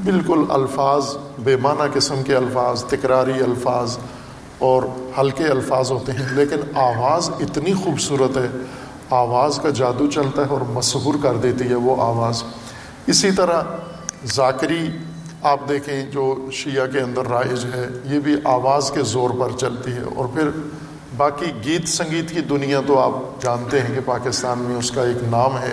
بالکل 0.02 0.44
الفاظ 0.48 1.16
بے 1.38 1.56
معنی 1.56 1.86
قسم 1.92 2.22
کے 2.22 2.34
الفاظ، 2.36 2.84
تکراری 2.84 3.32
الفاظ 3.32 3.96
اور 4.58 4.82
ہلکے 5.18 5.44
الفاظ 5.44 5.90
ہوتے 5.90 6.12
ہیں، 6.12 6.26
لیکن 6.32 6.60
آواز 6.74 7.30
اتنی 7.40 7.74
خوبصورت 7.74 8.36
ہے، 8.36 8.48
آواز 9.10 9.58
کا 9.62 9.70
جادو 9.70 10.06
چلتا 10.10 10.42
ہے 10.42 10.48
اور 10.48 10.60
مشہور 10.60 11.14
کر 11.22 11.36
دیتی 11.36 11.68
ہے 11.68 11.74
وہ 11.74 11.96
آواز۔ 12.02 12.42
اسی 13.06 13.30
طرح 13.30 13.62
ذاکری 14.34 14.86
آپ 15.42 15.68
دیکھیں 15.68 16.02
جو 16.10 16.34
شیعہ 16.52 16.86
کے 16.86 17.00
اندر 17.00 17.26
رائج 17.26 17.64
ہے، 17.64 17.86
یہ 18.04 18.20
بھی 18.20 18.34
آواز 18.44 18.90
کے 18.90 19.02
زور 19.04 19.30
پر 19.38 19.56
چلتی 19.56 19.92
ہے۔ 19.92 20.02
اور 20.16 20.26
پھر 20.34 20.50
باقی 21.16 21.52
گیت 21.64 21.88
سنگیت 21.88 22.30
کی 22.30 22.40
دنیا 22.40 22.80
تو 22.86 22.98
آپ 22.98 23.42
جانتے 23.42 23.80
ہیں 23.80 23.94
کہ 23.94 24.00
پاکستان 24.04 24.58
میں 24.58 24.76
اس 24.76 24.90
کا 24.90 25.02
ایک 25.02 25.22
نام 25.30 25.58
ہے 25.58 25.72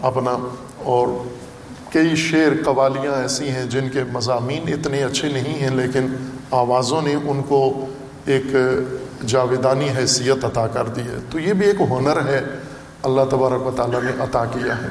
اپنا، 0.00 0.36
اور 0.84 1.08
کئی 1.92 2.16
شعر 2.16 2.64
قوالیاں 2.64 3.14
ایسی 3.14 3.48
ہیں 3.48 3.64
جن 3.64 3.88
کے 3.88 4.04
مضامین 4.12 4.62
اتنے 4.66 5.04
اچھے 5.04 5.28
نہیں 5.28 5.60
ہیں، 5.60 5.70
لیکن 5.70 6.06
آوازوں 6.50 7.02
نے 7.02 7.14
ان 7.14 7.42
کو 7.48 7.86
ایک 8.24 8.44
جاویدانی 9.26 9.88
حیثیت 9.96 10.44
عطا 10.44 10.66
کر 10.66 10.86
دی 10.86 11.00
ہے۔ 11.00 11.16
تو 11.30 11.38
یہ 11.38 11.52
بھی 11.52 11.66
ایک 11.66 11.80
ہنر 11.80 12.26
ہے، 12.26 12.44
اللہ 13.02 13.20
تبارک 13.30 13.66
و 13.66 13.70
تعالیٰ 13.76 14.02
نے 14.02 14.12
عطا 14.20 14.44
کیا 14.44 14.76
ہے۔ 14.76 14.88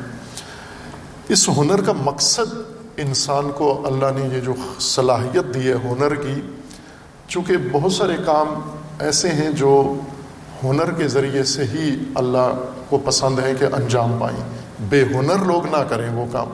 اس 1.29 1.50
ہنر 1.50 1.81
کا 1.81 1.91
مقصد 1.91 2.53
انسان 2.98 3.51
کو 3.55 3.88
اللہ 3.88 4.05
نے 4.15 4.36
یہ 4.36 4.41
جو 4.41 4.53
صلاحیت 4.79 5.53
دی 5.53 5.72
ہے 5.72 5.74
ہنر 5.74 6.15
کی، 6.15 6.41
چونکہ 7.27 7.53
بہت 7.72 7.91
سارے 7.91 8.15
کام 8.25 8.48
ایسے 9.00 9.29
ہیں 9.29 9.50
جو 9.50 10.00
ہنر 10.63 10.91
کے 10.91 11.08
ذریعے 11.08 11.43
سے 11.43 11.63
ہی 11.63 12.03
اللہ 12.15 12.63
کو 12.89 12.98
پسند 12.98 13.39
ہے 13.39 13.53
کہ 13.60 13.65
انجام 13.65 14.17
پائیں۔ 14.20 14.43
بے 14.89 15.03
ہنر 15.03 15.46
لوگ 15.46 15.65
نہ 15.65 15.84
کریں 15.89 16.10
وہ 16.13 16.25
کام۔ 16.31 16.48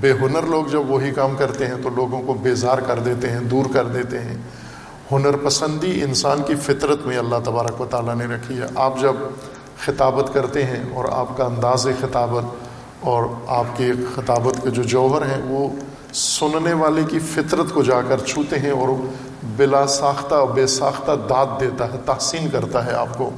بے 0.00 0.12
ہنر 0.12 0.42
لوگ 0.42 0.64
جب 0.64 0.90
وہی 0.90 1.10
کام 1.10 1.36
کرتے 1.38 1.66
ہیں 1.66 1.74
تو 1.82 1.88
لوگوں 1.88 2.22
کو 2.22 2.34
بیزار 2.34 2.78
کر 2.78 2.98
دیتے 2.98 3.30
ہیں، 3.30 3.40
دور 3.40 3.64
کر 3.72 3.84
دیتے 3.84 4.18
ہیں۔ 4.18 4.36
ہنر 5.12 5.36
پسندی 5.36 6.02
انسان 6.02 6.42
کی 6.42 6.54
فطرت 6.54 7.06
میں 7.06 7.18
اللہ 7.18 7.36
تبارک 7.44 7.80
و 7.80 7.86
تعالیٰ 7.90 8.14
نے 8.14 8.26
رکھی 8.26 8.58
ہے۔ 8.60 8.66
آپ 8.74 9.00
جب 9.00 9.12
خطابت 9.78 10.34
کرتے 10.34 10.64
ہیں 10.64 10.94
اور 10.94 11.04
آپ 11.10 11.36
کا 11.36 11.44
انداز 11.44 11.88
خطابت 12.00 12.44
اور 13.00 13.24
آپ 13.46 13.64
کے 13.76 13.92
خطابت 14.14 14.62
کے 14.62 14.70
جو 14.70 14.82
جوہر 14.82 15.22
ہیں، 15.22 15.42
وہ 15.44 15.68
سننے 16.14 16.72
والے 16.72 17.02
کی 17.08 17.18
فطرت 17.18 17.74
کو 17.74 17.82
جا 17.82 18.02
کر 18.02 18.18
چھوتے 18.18 18.58
ہیں 18.58 18.70
اور 18.70 18.88
بلا 19.56 19.86
ساختہ 19.86 20.34
بے 20.54 20.66
ساختہ 20.66 21.12
داد 21.28 21.46
دیتا 21.60 21.92
ہے، 21.92 21.98
تحسین 22.04 22.50
کرتا 22.50 22.86
ہے 22.86 22.92
آپ 22.92 23.18
کو۔ 23.18 23.30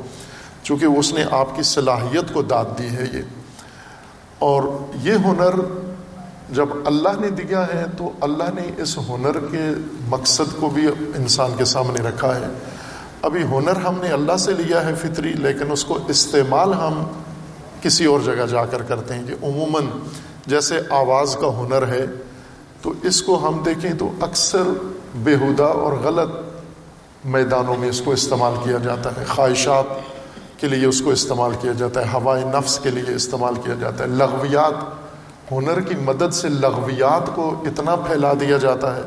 چونکہ 0.63 0.85
اس 0.85 1.15
نے 1.15 1.25
آپ 1.31 1.57
کی 1.57 1.63
صلاحیت 1.63 2.35
کو 2.35 2.43
داد 2.43 2.65
دی 2.79 2.97
ہے 2.97 3.07
یہ۔ 3.13 3.23
اور 4.39 4.63
یہ 5.03 5.13
ہنر 5.13 5.51
جب 6.51 6.69
اللہ 6.85 7.09
نے 7.21 7.29
دیا 7.29 7.67
ہے 7.75 7.85
تو 7.99 8.11
اللہ 8.21 8.45
نے 8.55 8.83
اس 8.83 8.99
ہنر 8.99 9.39
کے 9.51 9.71
مقصد 10.09 10.61
کو 10.61 10.69
بھی 10.69 10.89
انسان 11.17 11.51
کے 11.57 11.65
سامنے 11.65 12.09
رکھا 12.09 12.37
ہے۔ 12.37 12.47
ابھی 13.23 13.43
ہنر 13.43 13.77
ہم 13.77 13.95
نے 14.01 14.09
اللہ 14.09 14.37
سے 14.37 14.53
لیا 14.53 14.87
ہے 14.87 14.95
فطری، 14.95 15.33
لیکن 15.33 15.73
اس 15.73 15.85
کو 15.85 15.99
استعمال 16.09 16.73
ہم 16.73 17.05
کسی 17.83 18.05
اور 18.05 18.21
جگہ 18.21 18.47
جا 18.47 18.67
کر 18.67 18.83
کرتے 18.83 19.15
ہیں۔ 19.15 19.27
کہ 19.27 19.33
عموماً 19.45 19.87
جیسے 20.47 20.81
آواز 20.91 21.37
کا 21.41 21.61
ہنر 21.61 21.89
ہے، 21.89 22.07
تو 22.83 22.93
اس 23.03 23.23
کو 23.23 23.49
ہم 23.49 23.63
دیکھیں 23.67 23.91
تو 23.99 24.11
اکثر 24.21 24.63
بےحدہ 25.15 25.63
اور 25.63 25.93
غلط 25.93 26.31
میدانوں 27.25 27.77
میں 27.77 27.89
اس 27.89 28.01
کو 28.01 28.11
استعمال 28.11 28.55
کیا 28.65 28.77
جاتا 28.85 29.11
ہے۔ 29.11 29.25
خواہشات 29.29 29.85
کے 30.61 30.69
لیے 30.69 30.87
اس 30.87 31.01
کو 31.01 31.11
استعمال 31.11 31.51
کیا 31.61 31.73
جاتا 31.73 32.01
ہے 32.01 32.07
ہوائے 32.13 32.45
نفس 32.45 32.79
کے 32.79 32.91
لیے 32.91 33.15
استعمال 33.15 33.55
کیا 33.55 33.75
جاتا 33.81 34.05
ہے۔ 34.05 34.09
لغویات 34.09 35.08
ہنر 35.51 35.81
کی 35.81 35.95
مدد 35.95 36.35
سے 36.35 36.49
لغویات 36.49 37.31
کو 37.35 37.63
اتنا 37.67 37.97
پھیلا 37.97 38.33
دیا 38.41 38.57
جاتا 38.57 38.97
ہے۔ 38.97 39.01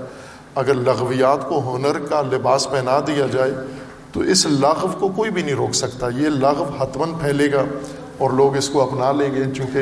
اگر 0.55 0.74
لغویات 0.74 1.50
کو 1.50 1.75
ہنر 1.75 2.00
کا 2.00 2.21
لباس 2.21 2.69
پہنا 2.69 3.00
دیا 3.07 3.25
جائے، 3.31 3.51
تو 4.12 4.19
اس 4.19 4.45
لغو 4.45 4.88
کو 5.00 5.10
کوئی 5.10 5.31
بھی 5.31 5.41
نہیں 5.41 5.55
روک 5.55 5.74
سکتا۔ 5.74 6.07
یہ 6.07 6.29
لغو 6.29 6.63
حتمن 6.79 7.13
پھیلے 7.13 7.51
گا 7.51 7.63
اور 8.17 8.29
لوگ 8.29 8.57
اس 8.57 8.69
کو 8.69 8.81
اپنا 8.81 9.12
لیں 9.12 9.36
گے، 9.36 9.43
چونکہ 9.55 9.79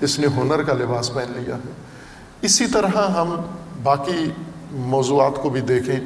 اس 0.00 0.18
نے 0.18 0.26
ہنر 0.26 0.62
کا 0.62 0.72
لباس 0.72 1.14
پہن 1.14 1.32
لیا 1.36 1.54
ہے۔ 1.56 1.72
اسی 2.42 2.66
طرح 2.66 2.88
ہم 2.88 3.36
باقی 3.82 4.30
موضوعات 4.70 5.42
کو 5.42 5.50
بھی 5.50 5.60
دیکھیں۔ 5.60 6.00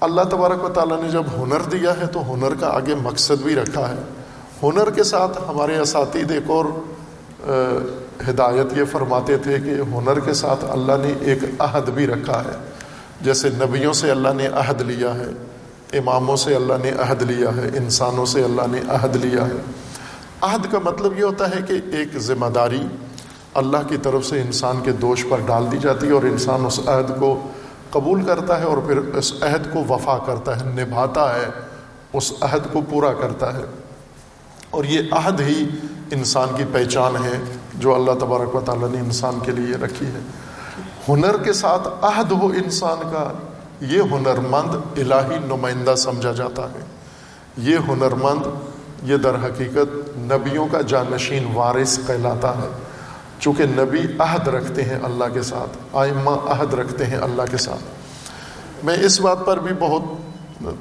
اللہ 0.00 0.22
تبارک 0.22 0.64
و 0.64 0.68
تعالیٰ 0.68 1.02
نے 1.02 1.08
جب 1.08 1.22
ہنر 1.38 1.62
دیا 1.62 2.00
ہے، 2.00 2.06
تو 2.06 2.34
ہنر 2.34 2.54
کا 2.60 2.66
آگے 2.66 2.94
مقصد 2.94 3.42
بھی 3.42 3.54
رکھا 3.54 3.88
ہے۔ 3.88 4.00
ہنر 4.62 4.90
کے 4.90 5.02
ساتھ 5.02 5.38
ہمارے 5.48 5.78
اساتید 5.78 6.30
ایک 6.30 6.50
اور 6.50 6.64
ہدایت 8.28 8.78
یہ 8.78 8.84
فرماتے 8.84 9.36
تھے 9.36 9.56
کہ 9.60 9.70
ہنر 9.70 10.20
کے 10.20 10.32
ساتھ 10.32 10.64
اللہ 10.64 10.92
نے 11.00 11.12
ایک 11.20 11.38
عہد 11.58 11.90
بھی 11.90 12.06
رکھا 12.06 12.42
ہے۔ 12.44 12.70
جیسے 13.20 13.48
نبیوں 13.48 13.92
سے 13.92 14.10
اللہ 14.10 14.28
نے 14.36 14.46
عہد 14.46 14.80
لیا 14.80 15.14
ہے، 15.14 15.26
اماموں 15.98 16.36
سے 16.36 16.54
اللہ 16.54 16.72
نے 16.82 16.90
عہد 16.90 17.22
لیا 17.22 17.48
ہے، 17.56 17.70
انسانوں 17.78 18.26
سے 18.26 18.44
اللہ 18.44 18.62
نے 18.70 18.80
عہد 18.88 19.16
لیا 19.16 19.46
ہے۔ 19.46 19.72
عہد 20.40 20.72
کا 20.72 20.78
مطلب 20.84 21.18
یہ 21.18 21.24
ہوتا 21.24 21.50
ہے 21.50 21.60
کہ 21.68 21.72
ایک 21.72 22.18
ذمہ 22.18 22.46
داری 22.46 22.82
اللہ 23.54 23.76
کی 23.88 23.96
طرف 23.96 24.26
سے 24.26 24.40
انسان 24.40 24.80
کے 24.80 24.92
دوش 24.92 25.26
پر 25.30 25.40
ڈال 25.46 25.72
دی 25.72 25.78
جاتی 25.78 26.06
ہے 26.06 26.12
اور 26.12 26.22
انسان 26.22 26.66
اس 26.66 26.80
عہد 26.86 27.20
کو 27.20 27.48
قبول 27.90 28.22
کرتا 28.22 28.58
ہے 28.58 28.64
اور 28.64 28.78
پھر 28.78 28.96
اس 28.96 29.32
عہد 29.42 29.72
کو 29.72 29.94
وفا 29.94 30.18
کرتا 30.26 30.60
ہے، 30.60 30.84
نبھاتا 30.84 31.34
ہے، 31.34 31.46
اس 32.12 32.32
عہد 32.40 32.72
کو 32.72 32.80
پورا 32.90 33.12
کرتا 33.12 33.54
ہے۔ 33.54 33.62
اور 34.70 34.84
یہ 34.84 35.00
عہد 35.12 35.40
ہی 35.40 35.68
انسان 36.10 36.48
کی 36.56 36.64
پہچان 36.72 37.16
ہے۔ 37.16 37.56
جو 37.80 37.94
اللہ 37.94 38.10
تبارک 38.20 38.54
و 38.54 38.60
تعالیٰ 38.60 38.90
نے 38.90 38.98
انسان 38.98 39.38
کے 39.42 39.52
لیے 39.52 39.76
رکھی 39.76 40.06
ہے۔ 40.06 40.20
ہنر 41.08 41.36
کے 41.36 41.52
ساتھ 41.52 41.88
عہد 42.02 42.32
ہو 42.32 42.46
انسان 42.46 42.98
کا، 43.12 43.32
یہ 43.80 44.02
ہنر 44.02 44.40
مند 44.50 44.98
الہی 44.98 45.38
نمائندہ 45.44 45.94
سمجھا 45.94 46.32
جاتا 46.32 46.62
ہے۔ 46.62 46.84
یہ 47.56 47.78
ہنر 47.88 48.14
مند 48.14 48.46
یہ 49.02 49.16
در 49.16 49.34
حقیقت 49.34 50.18
نبیوں 50.18 50.66
کا 50.72 50.80
جانشین 50.80 51.46
وارث 51.54 51.98
کہلاتا 52.06 52.50
ہے۔ 52.50 52.68
چونکہ 53.38 53.64
نبی 53.66 53.98
عہد 54.18 54.48
رکھتے 54.48 54.82
ہیں 54.82 54.98
اللہ 55.02 55.24
کے 55.34 55.42
ساتھ، 55.42 55.78
آئمہ 55.92 56.30
عہد 56.30 56.74
رکھتے 56.74 57.06
ہیں 57.06 57.18
اللہ 57.18 57.42
کے 57.50 57.56
ساتھ۔ 57.56 57.84
میں 58.84 58.96
اس 59.00 59.20
بات 59.20 59.46
پر 59.46 59.58
بھی 59.58 59.74
بہت 59.78 60.02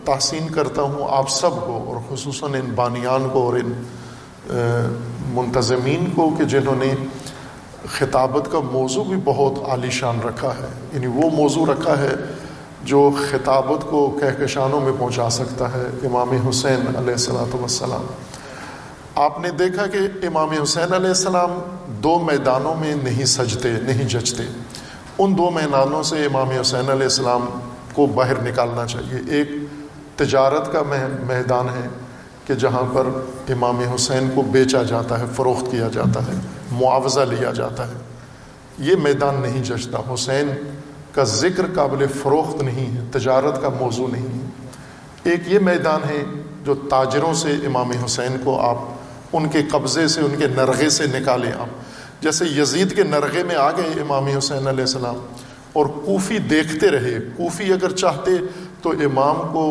تحسین 0.06 0.48
کرتا 0.48 0.82
ہوں، 0.82 1.18
آپ 1.18 1.30
سب 1.30 1.52
کو 1.52 1.84
اور 1.88 2.16
خصوصاً 2.16 2.54
ان 2.54 2.72
بانیان 2.76 3.30
کو 3.34 3.44
اور 3.44 3.54
ان 3.54 3.84
منتظمین 5.42 6.12
کو 6.16 6.30
کہ 6.38 6.44
جنہوں 6.44 6.76
نے 6.76 6.96
خطابت 7.88 8.52
کا 8.52 8.60
موضوع 8.60 9.04
بھی 9.04 9.18
بہت 9.24 9.70
عالی 9.70 9.90
شان 9.90 10.20
رکھا 10.26 10.50
ہے 10.50 10.68
یعنی 10.94 11.08
وہ 11.08 11.30
موضوع 11.30 11.66
رکھا 11.66 12.00
ہے 12.00 12.14
جو 12.84 13.12
خطابت 13.32 13.86
کو 13.90 14.18
کہکشانوں 14.22 14.80
میں 14.80 14.92
پہنچا 15.00 15.30
سکتا 15.30 15.74
ہے 15.74 16.08
امام 16.08 16.48
حسین 16.50 16.96
علیہ 16.98 17.12
السلاۃ 17.12 17.56
وسلام 17.64 18.06
آپ 19.16 19.40
نے 19.40 19.50
دیکھا 19.52 19.88
کہ 19.88 19.98
امام 20.24 20.50
حسین 20.64 20.94
علیہ 20.94 21.08
السلام 21.08 21.60
دو 21.88 22.20
میدانوں 22.20 22.76
میں 22.76 22.96
نہیں 23.04 23.26
سجتے، 23.26 23.72
نہیں 23.72 24.10
جچتے۔ 24.10 24.44
ان 25.20 25.38
دو 25.38 25.50
میدانوں 25.50 26.04
سے 26.04 26.26
امام 26.26 26.50
حسین 26.50 26.90
علیہ 26.90 27.04
السلام 27.04 27.46
کو 27.94 28.06
باہر 28.06 28.42
نکالنا 28.42 28.86
چاہیے۔ 28.86 29.20
ایک 29.28 29.50
تجارت 30.16 30.72
کا 30.72 30.82
میدان 31.28 31.68
ہے 31.70 31.88
کہ 32.50 32.56
جہاں 32.56 32.84
پر 32.94 33.08
امام 33.50 33.80
حسین 33.80 34.30
کو 34.36 34.42
بیچا 34.42 34.84
جاتا 34.84 35.20
ہے، 35.20 35.26
فروخت 35.36 35.72
کیا 35.72 35.88
جاتا 35.94 36.20
ہے، 36.20 36.40
معاوضہ 36.72 37.20
لیا 37.20 37.52
جاتا 37.52 37.88
ہے۔ 37.88 37.94
یہ 38.78 38.96
میدان 38.96 39.36
نہیں 39.42 39.64
جچتا 39.64 40.14
حسین 40.14 40.50
کا 41.14 41.24
ذکر 41.24 41.66
قابل 41.76 42.06
فروخت 42.08 42.64
نہیں 42.64 42.98
ہے، 42.98 43.02
تجارت 43.12 43.62
کا 43.62 43.70
موضوع 43.70 44.08
نہیں 44.08 44.28
ہے۔ 44.28 44.50
ایک 45.24 45.40
یہ 45.48 45.60
میدان 45.60 46.02
ہے 46.10 46.24
جو 46.64 46.76
تاجروں 46.76 47.34
سے 47.34 47.52
امام 47.66 47.92
حسین 48.06 48.36
کو 48.44 48.62
آپ 48.62 48.78
ان 49.34 49.50
کے 49.50 49.60
قبضے 49.72 50.08
سے، 50.08 50.22
ان 50.22 50.36
کے 50.38 50.48
نرغے 50.48 50.90
سے 50.90 51.06
نکالیں 51.08 51.52
آپ۔ 51.60 51.68
جیسے 52.22 52.46
یزید 52.46 52.96
کے 52.96 53.04
نرغے 53.04 53.44
میں 53.44 53.56
آ 53.56 53.72
گئے 53.72 54.02
امام 54.02 54.26
حسین 54.26 54.68
علیہ 54.68 54.84
السلام 54.84 55.18
اور 55.74 55.86
کوفی 55.86 56.38
دیکھتے 56.38 56.90
رہے۔ 56.90 57.18
کوفی 57.38 57.74
اگر 57.74 57.92
چاہتے 57.92 58.32
تو 58.82 58.90
امام 59.06 59.36
کو 59.54 59.64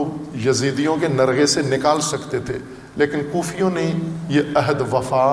یزیدیوں 0.45 0.97
کے 0.97 1.09
نرغے 1.09 1.47
سے 1.47 1.63
نکال 1.63 2.01
سکتے 2.01 2.39
تھے، 2.39 2.59
لیکن 2.97 3.21
کوفیوں 3.33 3.71
نے 3.71 3.91
یہ 4.29 4.41
عہد 4.55 4.81
وفا 4.93 5.27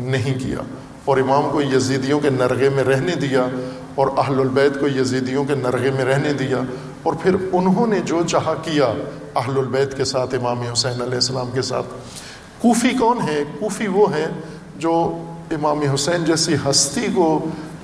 نہیں 0.00 0.38
کیا 0.40 0.62
اور 1.04 1.18
امام 1.18 1.48
کو 1.52 1.62
یزیدیوں 1.62 2.20
کے 2.20 2.30
نرغے 2.30 2.68
میں 2.68 2.84
رہنے 2.84 3.14
دیا 3.14 3.46
اور 3.94 4.08
اہل 4.16 4.40
البید 4.40 4.80
کو 4.80 4.88
یزیدیوں 4.88 5.44
کے 5.44 5.54
نرغے 5.54 5.90
میں 5.90 6.04
رہنے 6.04 6.32
دیا 6.32 6.60
اور 7.02 7.14
پھر 7.22 7.36
انہوں 7.52 7.86
نے 7.86 8.00
جو 8.04 8.22
چاہا 8.26 8.54
کیا 8.62 8.92
اہل 9.36 9.58
البید 9.58 9.96
کے 9.96 10.04
ساتھ، 10.04 10.34
امام 10.34 10.60
حسین 10.72 11.00
علیہ 11.02 11.14
السلام 11.14 11.50
کے 11.54 11.62
ساتھ۔ 11.62 11.86
کوفی 12.60 12.90
کون 12.98 13.18
ہے؟ 13.28 13.42
کوفی 13.58 13.86
وہ 13.86 14.12
ہے 14.14 14.26
جو 14.76 14.94
امام 15.50 15.80
حسین 15.94 16.24
جیسی 16.24 16.54
ہستی 16.64 17.06
کو 17.14 17.28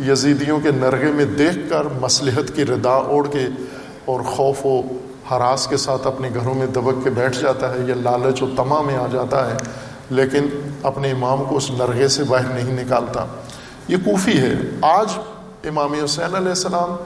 یزیدیوں 0.09 0.59
کے 0.61 0.71
نرغے 0.71 1.13
میں 1.13 1.25
دیکھ 1.39 1.59
کر 1.71 1.87
مصلحت 2.01 2.55
کی 2.57 2.65
ردا 2.65 2.95
اوڑھ 3.13 3.29
کے 3.33 3.47
اور 4.05 4.21
خوف 4.21 4.67
و 4.67 4.81
ہراس 5.31 5.67
کے 5.67 5.77
ساتھ 5.77 6.07
اپنے 6.07 6.29
گھروں 6.35 6.55
میں 6.55 6.67
دبک 6.67 7.05
کے 7.05 7.11
بیٹھ 7.11 7.39
جاتا 7.39 7.75
ہے 7.75 7.79
یا 7.79 7.95
لالچ 7.95 8.43
و 8.43 8.47
تما 8.57 8.83
میں 8.83 8.97
آ 8.97 9.07
جاتا 9.13 9.51
ہے، 9.51 9.57
لیکن 10.11 10.71
اپنے 10.83 11.11
امام 11.11 11.45
کو 11.45 11.57
اس 11.57 11.71
نرغے 11.71 12.09
سے 12.09 12.25
باہر 12.25 12.45
نہیں 12.45 12.85
نکالتا۔ 12.85 13.25
یہ 13.89 13.97
کوفی 14.05 14.39
ہے۔ 14.39 14.55
آج 14.83 15.13
امام 15.65 15.95
حسین 16.05 16.37
علیہ 16.37 16.49
السلام 16.49 16.97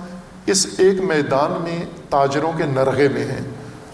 اس 0.46 0.66
ایک 0.78 1.00
میدان 1.00 1.62
میں 1.62 1.84
تاجروں 2.10 2.52
کے 2.56 2.64
نرغے 2.64 3.08
میں 3.08 3.24
ہیں۔ 3.24 3.40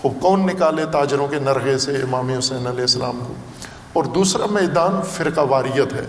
خوب 0.03 0.21
کون 0.21 0.41
نکالے 0.41 0.85
تاجروں 0.85 1.29
کے 1.29 1.39
نرغے 1.39 1.79
سے 1.79 1.93
امام 1.93 2.29
حسین 2.39 2.67
علیہ 2.67 2.81
السلام 2.81 3.21
کو؟ 3.29 3.35
اور 3.93 4.05
دوسرا 4.05 4.47
میدان 4.51 5.01
فرقہ 5.13 5.41
واریت 5.41 5.93
ہے۔ 5.93 6.07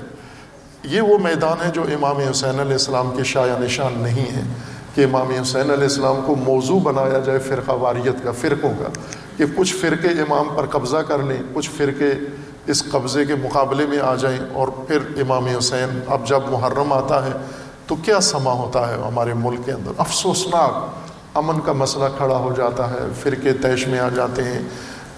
یہ 0.83 1.01
وہ 1.01 1.17
میدان 1.17 1.65
ہے 1.65 1.71
جو 1.71 1.81
امام 1.81 2.17
حسین 2.31 2.59
علیہ 2.59 2.71
السلام 2.71 3.11
کے 3.17 3.23
شاع 3.23 3.59
نشان 3.59 3.93
نہیں 3.97 4.35
ہے۔ 4.35 4.41
کہ 4.95 5.03
امام 5.03 5.31
حسین 5.41 5.71
علیہ 5.71 5.83
السلام 5.83 6.21
کو 6.25 6.35
موضوع 6.35 6.79
بنایا 6.79 7.19
جائے 7.19 7.39
فرقہ 7.39 7.71
واریت 7.71 8.23
کا، 8.23 8.31
فرقوں 8.31 8.71
کا، 8.79 8.89
کہ 9.37 9.45
کچھ 9.55 9.75
فرقے 9.75 10.07
امام 10.07 10.49
پر 10.55 10.65
قبضہ 10.65 10.97
کر 10.97 11.23
لیں، 11.23 11.37
کچھ 11.53 11.69
فرقے 11.77 12.13
اس 12.67 12.83
قبضے 12.91 13.25
کے 13.25 13.35
مقابلے 13.35 13.85
میں 13.85 13.99
آ 13.99 14.15
جائیں 14.15 14.39
اور 14.53 14.67
پھر 14.67 14.97
امام 15.17 15.45
حسین 15.45 15.99
اب 16.07 16.27
جب 16.27 16.39
محرم 16.51 16.93
آتا 16.93 17.25
ہے 17.25 17.31
تو 17.87 17.95
کیا 17.95 18.19
سما 18.19 18.51
ہوتا 18.51 18.87
ہے 18.89 19.01
ہمارے 19.07 19.33
ملک 19.33 19.65
کے 19.65 19.71
اندر؟ 19.71 19.91
افسوسناک 19.97 21.37
امن 21.37 21.59
کا 21.59 21.71
مسئلہ 21.71 22.05
کھڑا 22.17 22.35
ہو 22.35 22.53
جاتا 22.57 22.89
ہے، 22.89 22.99
فرقے 23.23 23.53
تیش 23.53 23.87
میں 23.87 23.99
آ 23.99 24.09
جاتے 24.09 24.43
ہیں 24.43 24.61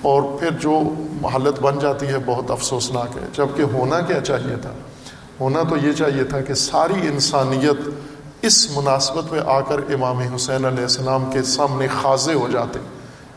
اور 0.01 0.21
پھر 0.39 0.49
جو 0.51 0.79
حالت 1.33 1.61
بن 1.61 1.79
جاتی 1.79 2.05
ہے 2.05 2.17
بہت 2.25 2.51
افسوسناک 2.51 3.17
ہے۔ 3.17 3.27
جبکہ 3.33 3.61
ہونا 3.61 4.01
کیا 4.01 4.21
چاہیے 4.21 4.55
تھا؟ 4.61 4.71
ہونا 5.39 5.63
تو 5.63 5.77
یہ 5.77 5.91
چاہیے 5.91 6.23
تھا 6.23 6.41
کہ 6.41 6.53
ساری 6.53 7.07
انسانیت 7.07 7.89
اس 8.45 8.77
مناسبت 8.77 9.31
میں 9.31 9.41
آ 9.45 9.61
کر 9.61 9.77
امام 9.77 10.17
حسین 10.17 10.65
علیہ 10.65 10.83
السلام 10.83 11.31
کے 11.31 11.43
سامنے 11.43 11.87
خاضے 12.01 12.33
ہو 12.33 12.47
جاتے، 12.47 12.79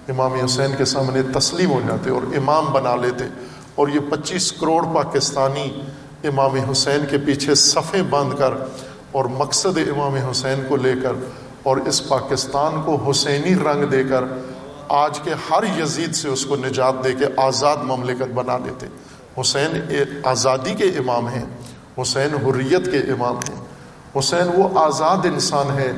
امام 0.09 0.33
حسین 0.33 0.71
کے 0.79 0.85
سامنے 0.85 1.23
تسلیم 1.23 1.71
ہو 1.71 1.81
جاتے 1.89 2.11
اور 2.11 2.23
امام 2.23 2.67
بنا 2.73 2.97
لیتے۔ 2.97 3.25
اور 3.75 3.89
یہ 3.89 4.01
پچیس 4.11 4.53
کروڑ 4.53 4.87
پاکستانی 4.95 5.83
امام 6.25 6.57
حسین 6.71 7.05
کے 7.11 7.19
پیچھے 7.19 7.55
صفے 7.55 8.03
باندھ 8.03 8.35
کر 8.39 8.51
اور 9.13 9.25
مقصد 9.25 9.79
امام 9.79 10.15
حسین 10.15 10.63
کو 10.69 10.77
لے 10.77 10.93
کر 11.03 11.13
اور 11.63 11.77
اس 11.77 12.09
پاکستان 12.09 12.83
کو 12.85 13.11
حسینی 13.11 13.55
رنگ 13.55 13.85
دے 13.85 14.05
کر 14.05 14.25
آج 14.89 15.21
کے 15.21 15.31
ہر 15.51 15.83
یزید 15.83 16.15
سے 16.15 16.29
اس 16.29 16.47
کو 16.47 16.57
نجات 16.57 16.95
دے 17.05 17.13
کے 17.13 17.27
آزاد 17.37 17.77
مملکت 17.83 18.35
بنا 18.35 18.59
لیتے۔ 18.59 18.87
حسین 19.41 19.95
آزادی 20.25 20.75
کے 20.75 20.85
امام 20.85 21.29
ہیں، 21.29 21.45
حسین 22.03 22.47
حریت 22.47 22.91
کے 22.91 23.13
امام 23.13 23.37
ہیں۔ 23.37 23.78
حسین، 24.19 24.49
وہ 24.55 24.79
آزاد 24.79 25.17
انسان 25.25 25.79
ہے 25.79 25.93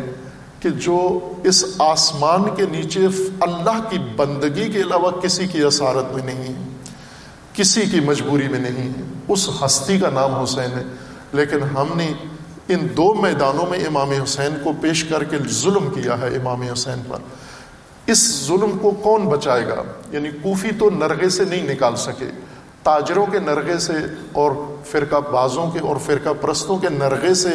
کہ 0.61 0.71
جو 0.71 1.19
اس 1.45 1.65
آسمان 1.79 2.55
کے 2.57 2.67
نیچے 2.71 3.07
اللہ 3.41 3.83
کی 3.91 3.99
بندگی 4.17 4.73
کے 4.73 4.81
علاوہ 4.81 5.11
کسی 5.11 5.47
کی 5.47 5.63
اثارت 5.63 6.15
میں 6.15 6.23
نہیں 6.23 6.49
ہے، 6.49 6.69
کسی 7.53 7.81
کی 7.81 8.01
مجبوری 8.01 8.49
میں 8.49 8.59
نہیں 8.59 8.89
ہے۔ 8.89 9.03
اس 9.29 9.51
ہستی 9.65 9.99
کا 9.99 10.11
نام 10.11 10.35
حسین 10.35 10.79
ہے۔ 10.79 10.83
لیکن 11.33 11.63
ہم 11.63 11.89
نے 11.97 12.13
ان 12.69 12.87
دو 12.97 13.15
میدانوں 13.15 13.67
میں 13.67 13.79
امام 13.79 14.11
حسین 14.11 14.55
کو 14.65 14.73
پیش 14.81 15.05
کر 15.05 15.25
کے 15.25 15.37
ظلم 15.49 15.91
کیا 15.91 16.19
ہے 16.19 16.27
امام 16.27 16.63
حسین 16.63 17.03
پر۔ 17.09 17.19
اس 18.07 18.47
ظلم 18.47 18.79
کو 18.79 18.91
کون 18.91 19.29
بچائے 19.29 19.67
گا؟ 19.67 19.83
یعنی 20.11 20.29
کوفی 20.43 20.69
تو 20.79 20.91
نرغے 20.91 21.29
سے 21.29 21.45
نہیں 21.45 21.75
نکال 21.75 21.97
سکے۔ 21.97 22.31
تاجروں 22.83 23.27
کے 23.27 23.39
نرغے 23.39 23.79
سے 23.79 23.93
اور 24.33 24.53
فرقہ 24.87 25.17
بازوں 25.17 25.71
کے 25.71 25.79
اور 25.79 25.97
فرقہ 25.97 26.29
پرستوں 26.41 26.79
کے 26.79 26.89
نرغے 26.89 27.35
سے 27.35 27.51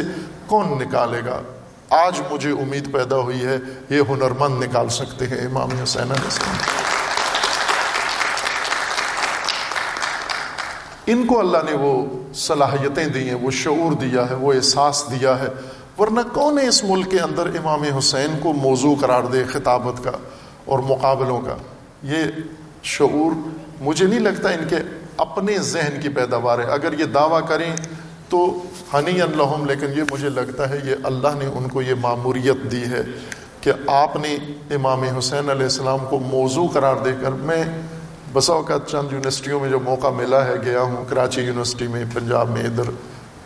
کون 0.45 0.67
نکالے 0.67 1.21
گا؟ 1.25 1.41
آج 1.89 2.21
مجھے 2.31 2.51
امید 2.51 2.93
پیدا 2.93 3.17
ہوئی 3.17 3.45
ہے 3.45 3.57
یہ 3.89 4.01
ہنرمند 4.09 4.63
نکال 4.63 4.89
سکتے 4.89 5.27
ہیں، 5.27 5.37
امام 5.37 5.69
حسین 5.83 6.03
علیہ 6.03 6.23
السلام۔ 6.23 6.55
ان 11.05 11.25
کو 11.25 11.39
اللہ 11.39 11.57
نے 11.65 11.77
وہ 11.77 12.05
صلاحیتیں 12.33 13.05
دی 13.05 13.27
ہیں، 13.27 13.35
وہ 13.35 13.51
شعور 13.51 13.91
دیا 13.91 14.29
ہے، 14.29 14.35
وہ 14.35 14.53
احساس 14.53 15.05
دیا 15.11 15.39
ہے۔ 15.39 15.47
ورنہ 15.97 16.19
کون 16.33 16.59
ہے 16.59 16.67
اس 16.67 16.83
ملک 16.83 17.11
کے 17.11 17.19
اندر 17.19 17.47
امام 17.47 17.83
حسین 17.97 18.39
کو 18.39 18.53
موضوع 18.53 18.95
قرار 19.01 19.23
دے 19.23 19.43
خطابت 19.43 20.03
کا 20.03 20.11
اور 20.65 20.79
مقابلوں 20.79 21.41
کا؟ 21.41 21.55
یہ 22.03 22.23
شعور 22.83 23.31
مجھے 23.81 24.05
نہیں 24.05 24.19
لگتا 24.19 24.49
ان 24.49 24.67
کے 24.69 24.75
اپنے 25.17 25.57
ذہن 25.57 25.99
کی 26.01 26.09
پیداوار 26.09 26.59
ہے۔ 26.59 26.63
اگر 26.63 26.99
یہ 26.99 27.05
دعویٰ 27.05 27.47
کریں 27.47 27.75
تو 28.29 28.45
ہنی 28.93 29.21
الحم 29.21 29.65
لیکن 29.65 29.97
یہ 29.97 30.03
مجھے 30.11 30.29
لگتا 30.29 30.69
ہے 30.69 30.79
یہ 30.83 30.95
اللہ 31.03 31.35
نے 31.37 31.45
ان 31.45 31.67
کو 31.67 31.81
یہ 31.81 31.93
معموریت 32.01 32.71
دی 32.71 32.83
ہے 32.83 33.01
کہ 33.61 33.71
آپ 33.87 34.15
نے 34.15 34.35
امام 34.75 35.03
حسین 35.17 35.49
علیہ 35.49 35.63
السلام 35.63 36.05
کو 36.09 36.19
موضوع 36.19 36.67
قرار 36.73 36.95
دے 36.95 37.11
کر، 37.21 37.31
میں 37.31 37.63
بسا 38.33 38.53
اوقات 38.53 38.87
چند 38.87 39.11
یونیورسٹیوں 39.11 39.59
میں 39.59 39.69
جو 39.69 39.79
موقع 39.79 40.07
ملا 40.07 40.45
ہے، 40.45 40.55
گیا 40.63 40.81
ہوں 40.81 41.05
کراچی 41.09 41.41
یونیورسٹی 41.41 41.87
میں، 41.87 42.03
پنجاب 42.13 42.49
میں، 42.49 42.63
ادھر 42.63 42.89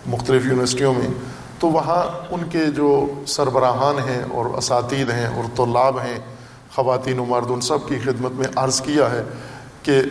مختلف 0.08 0.46
یونیورسٹیوں 0.46 0.94
میں، 0.94 1.08
تو 1.60 1.68
وہاں 1.68 2.04
ان 2.32 2.44
کے 2.50 2.66
جو 2.76 2.90
سربراہان 3.28 4.00
ہیں 4.10 4.22
اور 4.32 4.46
اساتید 4.46 5.10
ہیں 5.10 5.26
اور 5.26 5.56
طلاب 5.56 6.00
ہیں، 6.00 6.20
خواتین 6.76 7.20
و 7.20 7.26
مرد 7.26 7.52
ان 7.52 7.62
سب 7.62 7.88
کی 7.88 8.00
خدمت 8.04 8.32
میں 8.32 8.48
عرض 8.56 8.82
کیا 8.82 9.12
ہے 9.12 9.24
کہ 9.84 10.02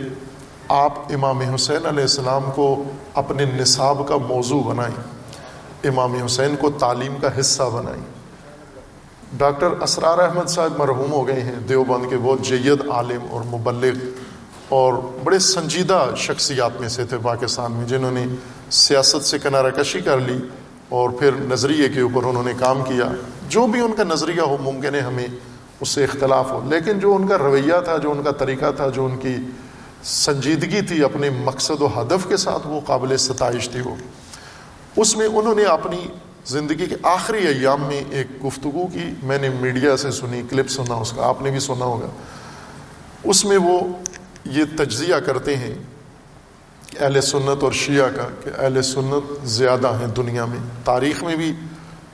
آپ 0.69 0.93
امام 1.09 1.39
حسین 1.41 1.85
علیہ 1.85 2.01
السلام 2.01 2.49
کو 2.55 2.83
اپنے 3.13 3.45
نصاب 3.45 4.01
کا 4.07 4.17
موضوع 4.17 4.61
بنائیں 4.63 5.87
امام 5.87 6.13
حسین 6.25 6.55
کو 6.59 6.69
تعلیم 6.69 7.15
کا 7.21 7.39
حصہ 7.39 7.63
بنائیں 7.73 8.01
ڈاکٹر 9.37 9.67
اسرار 9.81 10.17
احمد 10.17 10.49
صاحب 10.49 10.77
مرحوم 10.77 11.11
ہو 11.11 11.27
گئے 11.27 11.39
ہیں، 11.39 11.55
دیوبند 11.69 12.09
کے 12.09 12.17
بہت 12.17 12.41
جید 12.41 12.81
عالم 12.89 13.25
اور 13.29 13.41
مبلغ 13.45 13.97
اور 14.69 14.93
بڑے 15.23 15.39
سنجیدہ 15.39 16.09
شخصیات 16.17 16.79
میں 16.79 16.89
سے 16.89 17.05
تھے 17.05 17.17
پاکستان 17.21 17.71
میں، 17.71 17.85
جنہوں 17.85 18.11
نے 18.11 18.25
سیاست 18.71 19.25
سے 19.25 19.39
کنارہ 19.39 19.69
کشی 19.69 20.01
کر 20.01 20.19
لی 20.19 20.37
اور 20.89 21.09
پھر 21.09 21.31
نظریے 21.35 21.89
کے 21.89 22.01
اوپر 22.01 22.23
انہوں 22.23 22.43
نے 22.43 22.53
کام 22.59 22.83
کیا۔ 22.83 23.07
جو 23.49 23.67
بھی 23.67 23.79
ان 23.79 23.93
کا 23.93 24.03
نظریہ 24.03 24.41
ہو، 24.41 24.57
ممکن 24.61 24.95
ہے 24.95 24.99
ہمیں 24.99 25.27
اس 25.81 25.89
سے 25.89 26.03
اختلاف 26.03 26.51
ہو، 26.51 26.61
لیکن 26.65 26.99
جو 26.99 27.15
ان 27.15 27.27
کا 27.27 27.37
رویہ 27.37 27.79
تھا، 27.83 27.97
جو 27.97 28.11
ان 28.11 28.23
کا 28.23 28.31
طریقہ 28.31 28.71
تھا، 28.75 28.89
جو 28.89 29.05
ان 29.05 29.17
کی 29.17 29.35
سنجیدگی 30.03 30.81
تھی 30.81 31.03
اپنے 31.03 31.29
مقصد 31.29 31.81
و 31.81 31.87
ہدف 31.87 32.27
کے 32.27 32.37
ساتھ 32.37 32.67
وہ 32.67 32.79
قابل 32.85 33.17
ستائش 33.17 33.69
تھی 33.69 33.81
وہ۔ 33.81 33.95
اس 34.95 35.17
میں 35.17 35.25
انہوں 35.25 35.55
نے 35.55 35.63
اپنی 35.63 36.07
زندگی 36.45 36.85
کے 36.85 36.95
آخری 37.03 37.47
ایام 37.47 37.81
میں 37.81 38.03
ایک 38.09 38.45
گفتگو 38.45 38.87
کی۔ 38.93 39.13
میں 39.23 39.37
نے 39.37 39.49
میڈیا 39.49 39.97
سے 39.97 40.11
سنی، 40.11 40.41
کلپ 40.49 40.69
سنا، 40.69 40.93
اس 40.93 41.11
کا 41.11 41.27
آپ 41.27 41.41
نے 41.41 41.51
بھی 41.51 41.59
سنا 41.59 41.85
ہوگا۔ 41.85 42.07
اس 43.23 43.45
میں 43.45 43.57
وہ 43.57 43.79
یہ 44.45 44.63
تجزیہ 44.77 45.15
کرتے 45.15 45.57
ہیں 45.57 45.75
کہ 46.87 47.03
اہل 47.03 47.21
سنت 47.21 47.63
اور 47.63 47.71
شیعہ 47.71 48.09
کا 48.09 48.27
کہ 48.43 48.61
اہل 48.61 48.81
سنت 48.81 49.47
زیادہ 49.47 49.87
ہیں 49.87 50.07
دنیا 50.07 50.45
میں۔ 50.45 50.59
تاریخ 50.83 51.23
میں 51.23 51.35
بھی 51.35 51.53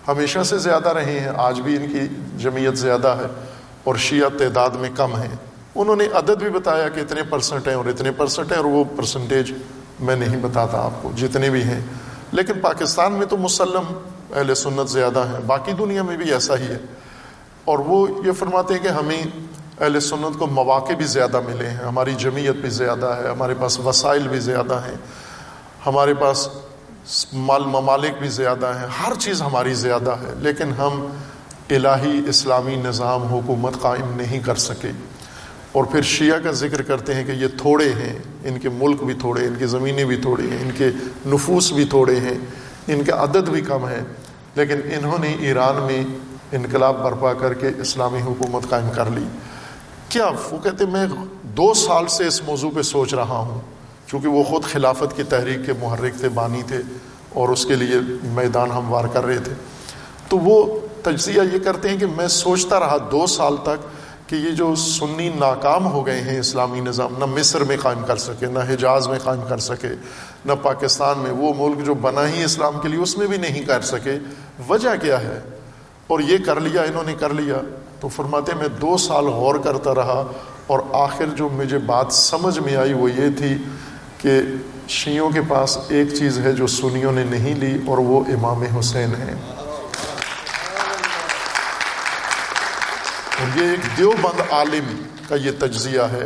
ہمیشہ 0.08 0.44
سے 0.44 0.58
زیادہ 0.58 0.90
رہے 0.90 1.20
ہیں، 1.20 1.32
آج 1.36 1.62
بھی 1.62 1.76
ان 1.76 1.88
کی 1.88 2.16
جمعیت 2.38 2.78
زیادہ 2.78 3.08
ہے 3.08 3.46
اور 3.84 3.96
شیعہ 3.96 4.38
تعداد 4.38 4.70
میں 4.70 4.90
کم 4.96 5.16
ہیں۔ 5.16 5.36
انہوں 5.76 5.96
نے 5.96 6.06
عدد 6.14 6.42
بھی 6.42 6.50
بتایا 6.50 6.90
کہ 6.90 7.00
اتنے 7.00 7.24
پرسنٹ 7.24 7.68
ہیں 7.68 7.76
اور 7.76 7.86
اتنے 7.86 8.12
پرسنٹ 8.12 8.52
ہیں 8.52 8.58
اور 8.58 8.66
وہ 8.66 8.84
پرسنٹیج 8.96 9.52
میں 10.00 10.16
نہیں 10.16 10.38
بتاتا 10.38 10.78
آپ 10.78 10.92
کو، 11.02 11.12
جتنے 11.18 11.50
بھی 11.50 11.64
ہیں۔ 11.64 11.82
لیکن 12.32 12.54
پاکستان 12.62 13.14
میں 13.14 13.26
تو 13.26 13.38
مسلم 13.38 13.98
اہل 14.34 14.56
سنت 14.56 14.90
زیادہ 14.90 15.20
ہیں، 15.20 15.40
باقی 15.48 15.72
دنیا 15.72 16.04
میں 16.04 16.18
بھی 16.18 16.34
ایسا 16.34 16.58
ہی 16.58 16.64
ہے۔ 16.64 16.78
اور 17.66 17.80
وہ 17.80 18.08
یہ 18.26 18.32
فرماتے 18.32 18.74
ہیں 18.74 18.82
کہ 18.82 18.88
ہمیں 18.88 19.22
اہل 19.82 20.00
سنت 20.00 20.40
کو 20.40 20.48
مواقع 20.48 20.94
بھی 20.94 21.06
زیادہ 21.06 21.40
ملے 21.40 21.70
ہیں، 21.70 21.78
ہماری 21.78 22.16
جمعیت 22.18 22.56
بھی 22.56 22.70
زیادہ 22.70 23.06
ہے، 23.06 23.28
ہمارے 23.28 23.54
پاس 23.60 23.80
وسائل 23.80 24.28
بھی 24.28 24.40
زیادہ 24.40 24.74
ہیں، 24.74 24.96
ہمارے 25.86 26.14
پاس 26.14 26.50
مال 27.34 27.64
ممالک 27.66 28.20
بھی 28.20 28.30
زیادہ 28.30 28.66
ہیں، 28.66 28.88
ہر 28.88 29.14
چیز 29.20 29.42
ہماری 29.42 29.74
زیادہ 29.74 30.12
ہے، 30.12 30.34
لیکن 30.38 30.72
ہم 30.78 31.08
الہی 31.70 32.22
اسلامی 32.28 32.76
نظام 32.76 33.24
حکومت 33.24 33.74
قائم 33.82 34.14
نہیں 34.16 34.40
کر 34.40 34.56
سکے۔ 34.56 34.92
اور 35.76 35.84
پھر 35.84 36.02
شیعہ 36.02 36.40
کا 36.40 36.52
ذکر 36.52 36.82
کرتے 36.82 37.16
ہیں 37.16 37.24
کہ 37.24 37.32
یہ 37.32 37.48
تھوڑے 37.58 37.86
ہیں، 37.86 38.20
ان 38.44 38.60
کے 38.60 38.70
ملک 38.70 39.04
بھی 39.04 39.14
تھوڑے، 39.14 39.48
ان 39.48 39.56
کی 39.60 39.66
زمینیں 39.66 40.06
بھی 40.06 40.16
تھوڑی 40.16 40.50
ہیں، 40.50 40.58
ان 40.62 40.72
کے 40.78 40.90
نفوس 41.26 41.72
بھی 41.72 41.86
تھوڑے 41.86 42.16
ہیں، 42.16 42.38
ان 42.88 43.04
کا 43.04 43.24
عدد 43.24 43.50
بھی 43.50 43.62
کم 43.62 43.88
ہے۔ 43.88 44.02
لیکن 44.56 44.76
انہوں 44.86 45.18
نے 45.20 45.36
ایران 45.40 45.84
میں 45.84 46.04
انقلاب 46.52 47.04
برپا 47.04 47.34
کر 47.34 47.54
کے 47.54 47.70
اسلامی 47.82 48.22
حکومت 48.22 48.70
قائم 48.70 48.90
کر 48.96 49.06
لی۔ 49.06 49.26
کیا 50.10 50.30
وہ 50.52 50.58
کہتے 50.64 50.86
میں 50.86 51.08
دو 51.44 51.74
سال 51.74 52.08
سے 52.08 52.28
اس 52.28 52.44
موضوع 52.44 52.72
پہ 52.76 52.82
سوچ 52.82 53.14
رہا 53.14 53.38
ہوں 53.38 53.62
چونکہ 54.08 54.28
وہ 54.28 54.44
خود 54.44 54.64
خلافت 54.64 55.18
کی 55.18 55.24
تحریک 55.24 55.66
کے 55.66 55.74
محرک 55.74 56.20
تھے، 56.20 56.30
بانی 56.30 56.62
تھے، 56.68 56.82
اور 57.30 57.50
اس 57.50 57.66
کے 57.66 57.76
لیے 57.76 57.96
میدان 58.24 58.72
ہموار 58.72 59.06
کر 59.14 59.26
رہے 59.26 59.38
تھے۔ 59.38 59.54
تو 60.30 60.38
وہ 60.38 60.80
تجزیہ 61.04 61.42
یہ 61.54 61.60
کرتے 61.60 61.90
ہیں 61.90 61.98
کہ 61.98 62.06
میں 62.06 62.28
سوچتا 62.28 62.80
رہا 62.80 62.98
دو 63.12 63.26
سال 63.26 63.56
تک 63.64 64.05
کہ 64.28 64.36
یہ 64.36 64.52
جو 64.52 64.76
سنی 64.76 65.30
ناکام 65.30 65.86
ہو 65.86 66.06
گئے 66.06 66.22
ہیں 66.22 66.40
اسلامی 66.40 66.80
نظام، 66.80 67.14
نہ 67.18 67.26
مصر 67.26 67.64
میں 67.64 67.78
قائم 67.84 68.04
کر 68.08 68.18
سکے، 68.18 68.46
نہ 68.46 68.60
حجاز 68.60 69.08
میں 69.08 69.20
قائم 69.20 69.42
کر 69.50 69.58
سکے، 69.58 69.88
نہ 70.46 70.54
پاکستان 70.62 71.20
میں، 71.20 71.32
وہ 71.32 71.54
ملک 71.58 71.86
جو 71.86 71.94
بنا 71.94 72.28
ہی 72.30 72.44
اسلام 72.44 72.80
کے 72.82 72.88
لیے 72.88 73.00
اس 73.00 73.18
میں 73.18 73.28
بھی 73.28 73.38
نہیں 73.38 73.64
کر 73.64 73.82
سکے، 73.82 74.18
وجہ 74.70 74.96
کیا 75.02 75.22
ہے؟ 75.22 75.40
اور 76.08 76.20
یہ 76.20 76.38
کر 76.46 76.60
لیا، 76.60 76.82
انہوں 76.82 77.04
نے 77.04 77.14
کر 77.14 77.34
لیا۔ 77.34 77.56
تو 78.00 78.08
فرماتے 78.08 78.52
میں 78.54 78.68
دو 78.82 78.98
سال 78.98 79.26
غور 79.26 79.56
کرتا 79.56 79.96
رہا 79.96 80.32
اور 80.68 80.80
آخر 80.94 81.26
جو 81.26 81.50
مجھے 81.50 81.78
بات 81.78 82.14
سمجھ 82.14 82.60
میں 82.60 82.76
آئی 82.76 82.94
وہ 82.94 83.12
یہ 83.12 83.38
تھی 83.38 83.58
کہ 84.18 84.42
شیعوں 84.88 85.30
کے 85.30 85.42
پاس 85.42 85.78
ایک 85.90 86.14
چیز 86.14 86.40
ہے 86.40 86.52
جو 86.52 86.68
سنیوں 86.68 87.12
نے 87.12 87.24
نہیں 87.24 87.56
لی 87.56 87.78
اور 87.88 87.98
وہ 87.98 88.22
امام 88.28 88.64
حسین 88.80 89.10
ہیں۔ 89.10 89.55
اور 93.40 93.58
یہ 93.58 93.70
ایک 93.70 93.98
دیوبند 93.98 94.42
عالم 94.52 95.02
کا 95.30 95.36
یہ 95.36 95.52
تجزیہ 95.60 96.02
ہے 96.12 96.26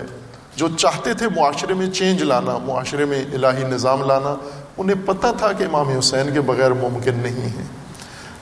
جو 0.56 0.68
چاہتے 0.78 1.14
تھے 1.14 1.28
معاشرے 1.30 1.74
میں 1.74 1.88
چینج 1.88 2.24
لانا، 2.24 2.58
معاشرے 2.58 3.06
میں 3.06 3.26
الہی 3.34 3.64
نظام 3.64 4.04
لانا، 4.04 4.36
انہیں 4.78 5.08
پتہ 5.08 5.28
تھا 5.38 5.52
کہ 5.52 5.64
امام 5.64 5.90
حسین 5.90 6.34
کے 6.34 6.42
بغیر 6.42 6.74
ممکن 6.74 7.16
نہیں 7.16 7.50
ہے 7.58 7.64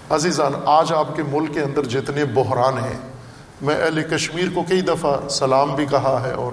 عزیزان، 0.09 0.51
آج 0.65 0.93
آپ 0.93 1.15
کے 1.15 1.23
ملک 1.23 1.53
کے 1.53 1.61
اندر 1.61 1.83
جتنے 1.83 2.25
بحران 2.25 2.77
ہیں، 2.77 2.97
میں 3.61 3.75
اہل 3.75 4.01
کشمیر 4.03 4.47
کو 4.53 4.63
کئی 4.67 4.81
دفعہ 4.81 5.27
سلام 5.27 5.75
بھی 5.75 5.85
کہا 5.85 6.23
ہے 6.27 6.31
اور 6.31 6.51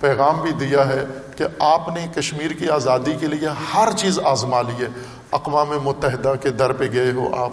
پیغام 0.00 0.40
بھی 0.40 0.52
دیا 0.52 0.88
ہے 0.88 1.04
کہ 1.36 1.44
آپ 1.58 1.88
نے 1.88 2.06
کشمیر 2.16 2.50
کی 2.50 2.68
آزادی 2.68 3.12
کے 3.20 3.26
لیے 3.26 3.48
ہر 3.74 3.88
چیز 3.96 4.18
آزما 4.24 4.62
لی 4.62 4.84
ہے۔ 4.84 4.88
اقوام 5.30 5.68
متحدہ 5.82 6.34
کے 6.42 6.50
در 6.50 6.72
پہ 6.72 6.84
گئے 6.92 7.12
ہو 7.12 7.44
آپ۔ 7.44 7.50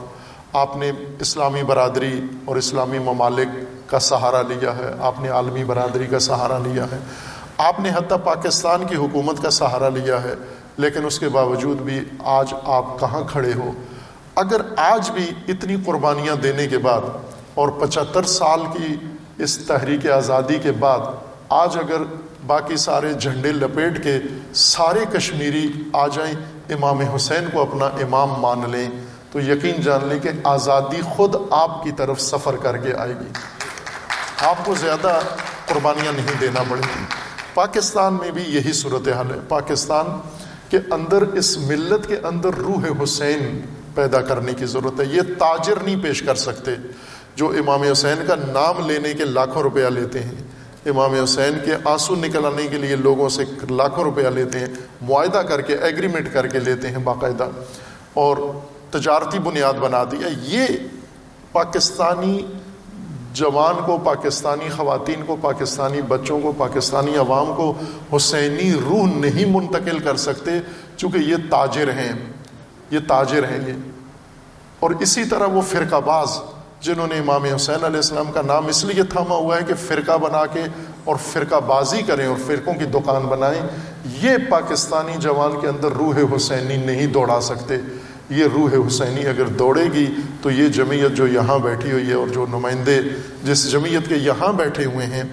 آپ 0.53 0.77
نے 0.77 0.91
اسلامی 1.19 1.63
برادری 1.63 2.21
اور 2.45 2.55
اسلامی 2.55 2.99
ممالک 2.99 3.47
کا 3.87 3.99
سہارا 3.99 4.41
لیا 4.41 4.75
ہے، 4.75 4.91
آپ 4.99 5.19
نے 5.19 5.29
عالمی 5.29 5.63
برادری 5.63 6.05
کا 6.05 6.19
سہارا 6.19 6.57
لیا 6.57 6.85
ہے۔ 6.91 6.99
آپ 7.57 7.79
نے 7.79 7.89
حتیٰ 7.89 8.17
پاکستان 8.23 8.85
کی 8.87 8.95
حکومت 8.95 9.41
کا 9.41 9.49
سہارا 9.49 9.89
لیا 9.89 10.23
ہے، 10.23 10.33
لیکن 10.77 11.05
اس 11.05 11.19
کے 11.19 11.29
باوجود 11.29 11.81
بھی 11.81 11.99
آج 12.23 12.53
آپ 12.63 12.99
کہاں 12.99 13.23
کھڑے 13.29 13.53
ہو؟ 13.53 13.71
اگر 14.35 14.61
آج 14.77 15.11
بھی 15.11 15.25
اتنی 15.47 15.75
قربانیاں 15.85 16.35
دینے 16.35 16.67
کے 16.67 16.77
بعد 16.77 17.01
اور 17.53 17.69
پچہتر 17.69 18.23
سال 18.23 18.65
کی 18.73 18.95
اس 19.43 19.57
تحریک 19.57 20.09
آزادی 20.11 20.59
کے 20.63 20.71
بعد 20.71 20.99
آج 21.49 21.77
اگر 21.77 22.03
باقی 22.47 22.77
سارے 22.77 23.13
جھنڈے 23.13 23.51
لپیٹ 23.51 24.03
کے 24.03 24.17
سارے 24.53 25.05
کشمیری 25.13 25.67
آ 25.93 26.07
جائیں، 26.07 26.33
امام 26.69 27.01
حسین 27.15 27.49
کو 27.53 27.61
اپنا 27.61 27.85
امام 27.85 28.33
مان 28.39 28.69
لیں، 28.71 28.87
تو 29.31 29.39
یقین 29.41 29.81
جان 29.81 30.07
لیں 30.07 30.19
کہ 30.19 30.29
آزادی 30.43 31.01
خود 31.01 31.35
آپ 31.49 31.83
کی 31.83 31.91
طرف 31.91 32.21
سفر 32.21 32.55
کر 32.55 32.77
کے 32.77 32.93
آئے 32.93 33.13
گی۔ 33.19 33.31
آپ 34.41 34.65
کو 34.65 34.75
زیادہ 34.75 35.19
قربانیاں 35.65 36.11
نہیں 36.11 36.25
دینا 36.41 36.63
پڑیں 36.69 36.83
گی 36.83 37.03
پاکستان 37.53 38.13
میں 38.13 38.31
بھی 38.31 38.43
یہی 38.43 38.73
صورت 38.73 39.07
حال 39.07 39.31
ہے۔ 39.31 39.39
پاکستان 39.47 40.05
کے 40.69 40.77
اندر، 40.91 41.21
اس 41.21 41.57
ملت 41.57 42.07
کے 42.07 42.17
اندر 42.23 42.49
روح 42.53 43.03
حسین 43.03 43.61
پیدا 43.95 44.21
کرنے 44.21 44.53
کی 44.53 44.65
ضرورت 44.65 44.99
ہے۔ 44.99 45.05
یہ 45.05 45.21
تاجر 45.39 45.79
نہیں 45.83 46.03
پیش 46.03 46.21
کر 46.21 46.35
سکتے 46.35 46.71
جو 47.35 47.47
امام 47.47 47.81
حسین 47.81 48.25
کا 48.27 48.35
نام 48.35 48.87
لینے 48.87 49.13
کے 49.13 49.25
لاکھوں 49.25 49.61
روپیہ 49.63 49.85
لیتے 49.85 50.23
ہیں۔ 50.23 50.35
امام 50.85 51.13
حسین 51.23 51.57
کے 51.65 51.75
آنسو 51.85 52.15
نکلانے 52.15 52.67
کے 52.67 52.77
لیے 52.77 52.95
لوگوں 52.95 53.29
سے 53.29 53.43
لاکھوں 53.69 54.03
روپیہ 54.03 54.27
لیتے 54.27 54.59
ہیں۔ 54.59 54.67
معاہدہ 55.01 55.37
کر 55.37 55.61
کے 55.61 55.75
ایگریمنٹ 55.75 56.33
کر 56.33 56.47
کے 56.47 56.59
لیتے 56.59 56.87
ہیں 56.87 56.97
باقاعدہ۔ 56.97 57.49
اور 58.13 58.37
تجارتی 58.91 59.39
بنیاد 59.39 59.73
بنا 59.73 60.03
دیا۔ 60.03 60.27
یہ 60.41 60.65
پاکستانی 61.51 62.45
جوان 63.33 63.75
کو، 63.85 63.97
پاکستانی 63.97 64.69
خواتین 64.69 65.25
کو، 65.25 65.37
پاکستانی 65.41 66.01
بچوں 66.01 66.39
کو، 66.39 66.53
پاکستانی 66.57 67.17
عوام 67.17 67.53
کو 67.55 67.73
حسینی 68.15 68.73
روح 68.73 69.03
نہیں 69.15 69.45
منتقل 69.45 69.99
کر 69.99 70.15
سکتے، 70.15 70.51
چونکہ 70.97 71.17
یہ 71.17 71.35
تاجر 71.49 71.89
ہیں۔ 71.89 72.11
یہ 72.91 72.99
تاجر 73.07 73.43
ہیں 73.43 73.67
یہ۔ 73.67 73.73
اور 74.79 74.91
اسی 74.91 75.25
طرح 75.25 75.47
وہ 75.47 75.61
فرقہ 75.61 75.95
باز، 76.05 76.39
جنہوں 76.79 77.07
نے 77.07 77.17
امام 77.17 77.43
حسین 77.43 77.83
علیہ 77.83 77.95
السلام 77.95 78.31
کا 78.31 78.41
نام 78.41 78.67
اس 78.67 78.85
لیے 78.85 79.03
تھاما 79.03 79.35
ہوا 79.35 79.57
ہے 79.57 79.61
کہ 79.67 79.73
فرقہ 79.73 80.17
بنا 80.17 80.45
کے 80.45 80.63
اور 81.03 81.15
فرقہ 81.15 81.55
بازی 81.67 82.01
کریں 82.01 82.27
اور 82.27 82.37
فرقوں 82.47 82.73
کی 82.73 82.85
دکان 82.85 83.21
بنائیں، 83.21 83.61
یہ 84.21 84.37
پاکستانی 84.49 85.13
جوان 85.17 85.59
کے 85.61 85.67
اندر 85.67 85.91
روح 85.91 86.35
حسینی 86.35 86.77
نہیں 86.77 87.07
دوڑا 87.07 87.41
سکتے۔ 87.41 87.75
یہ 88.29 88.45
روح 88.53 88.87
حسینی 88.87 89.27
اگر 89.27 89.45
دوڑے 89.45 89.83
گی 89.93 90.15
تو 90.41 90.51
یہ 90.51 90.67
جمعیت 90.67 91.11
جو 91.11 91.27
یہاں 91.27 91.59
بیٹھی 91.59 91.91
ہوئی 91.91 92.07
ہے 92.07 92.13
اور 92.13 92.27
جو 92.27 92.45
نمائندے 92.49 93.01
جس 93.43 93.71
جمعیت 93.71 94.09
کے 94.09 94.15
یہاں 94.15 94.53
بیٹھے 94.53 94.85
ہوئے 94.85 95.05
ہیں 95.05 95.23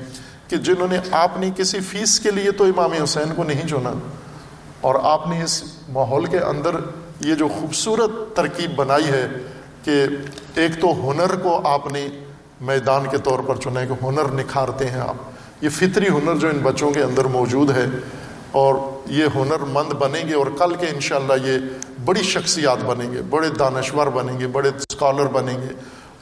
کہ 0.49 0.57
جنہوں 0.57 0.89
نے 0.89 0.99
آپ 1.11 1.39
نے 1.39 1.51
کسی 1.57 1.81
فیس 1.81 2.21
کے 2.21 2.31
لیے 2.31 2.51
تو 2.51 2.65
امام 2.65 2.93
حسین 2.93 3.35
کو 3.37 3.45
نہیں 3.45 3.69
چنا 3.69 3.93
اور 4.81 4.95
آپ 5.03 5.29
نے 5.29 5.43
اس 5.43 5.63
ماحول 5.89 6.27
کے 6.27 6.39
اندر 6.39 6.71
یہ 7.21 7.35
جو 7.35 7.49
خوبصورت 7.49 8.37
ترکیب 8.37 8.75
بنائی 8.77 9.05
ہے 9.05 9.29
کہ 9.85 10.07
ایک 10.55 10.81
تو 10.81 11.11
ہنر 11.11 11.37
کو 11.37 11.69
آپ 11.69 11.93
نے 11.93 12.09
میدان 12.61 13.03
کے 13.11 13.19
طور 13.19 13.39
پر 13.39 13.57
چنا 13.57 13.81
ہے 13.81 13.87
کہ 13.87 14.05
ہنر 14.05 14.33
نکھارتے 14.33 14.91
ہیں 14.91 15.01
آپ۔ 15.01 15.15
یہ 15.61 15.69
فطری 15.69 16.09
ہنر 16.09 16.37
جو 16.37 16.49
ان 16.49 16.59
بچوں 16.59 16.91
کے 16.91 17.03
اندر 17.03 17.25
موجود 17.25 17.71
ہے 17.71 17.87
اور 18.55 18.75
یہ 19.07 19.25
ہنر 19.35 19.65
مند 19.73 19.93
بنیں 19.93 20.29
گے 20.29 20.35
اور 20.35 20.47
کل 20.59 20.75
کے 20.75 20.87
انشاءاللہ 20.87 21.47
یہ 21.47 21.59
بڑی 22.05 22.23
شخصیات 22.23 22.85
بنیں 22.85 23.13
گے، 23.13 23.23
بڑے 23.23 23.49
دانشور 23.49 24.07
بنیں 24.07 24.41
گے، 24.41 24.47
بڑے 24.47 24.69
اسکالر 24.69 25.27
بنیں 25.27 25.57
گے۔ 25.63 25.69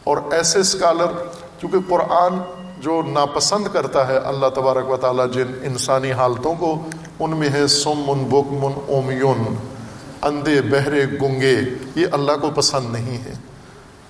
اور 0.05 0.17
ایسے 0.31 0.59
اسکالر 0.59 1.23
چونکہ 1.61 1.79
قرآن 1.89 2.39
جو 2.81 3.03
ناپسند 3.13 3.67
کرتا 3.73 4.09
ہے 4.09 4.17
اللہ 4.17 4.47
تبارک 4.55 4.91
و 4.91 4.97
تعالیٰ 4.97 5.31
جن 5.33 5.47
انسانی 5.63 6.13
حالتوں 6.13 6.55
کو، 6.55 6.89
ان 7.21 7.31
میں 7.31 7.49
ہے 7.49 7.67
سم 7.67 8.03
من 8.07 8.25
بک 8.25 8.53
من 8.53 8.73
اومیون، 8.89 9.55
اندھے، 10.23 10.63
بہرے، 10.63 11.05
گنگے، 11.23 11.57
یہ 11.97 12.07
اللہ 12.13 12.33
کو 12.41 12.51
پسند 12.55 12.93
نہیں 12.93 13.25
ہے۔ 13.25 13.33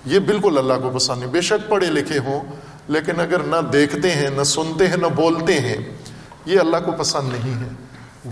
یہ 0.04 0.18
بالکل 0.18 0.58
اللہ 0.58 0.74
کو 0.82 0.90
پسند 0.94 1.18
نہیں، 1.18 1.30
بے 1.30 1.40
شک 1.40 1.70
پڑھے 1.70 1.86
لکھے 1.86 2.18
ہوں، 2.18 2.40
لیکن 2.88 3.20
اگر 3.20 3.38
نہ 3.38 3.56
دیکھتے 3.72 4.10
ہیں، 4.10 4.30
نہ 4.30 4.42
سنتے 4.42 4.88
ہیں، 4.88 4.96
نہ 4.96 5.06
بولتے 5.06 5.60
ہیں، 5.60 5.76
یہ 6.46 6.58
اللہ 6.58 6.76
کو 6.84 6.92
پسند 6.98 7.32
نہیں 7.32 7.60
ہے۔ 7.60 7.81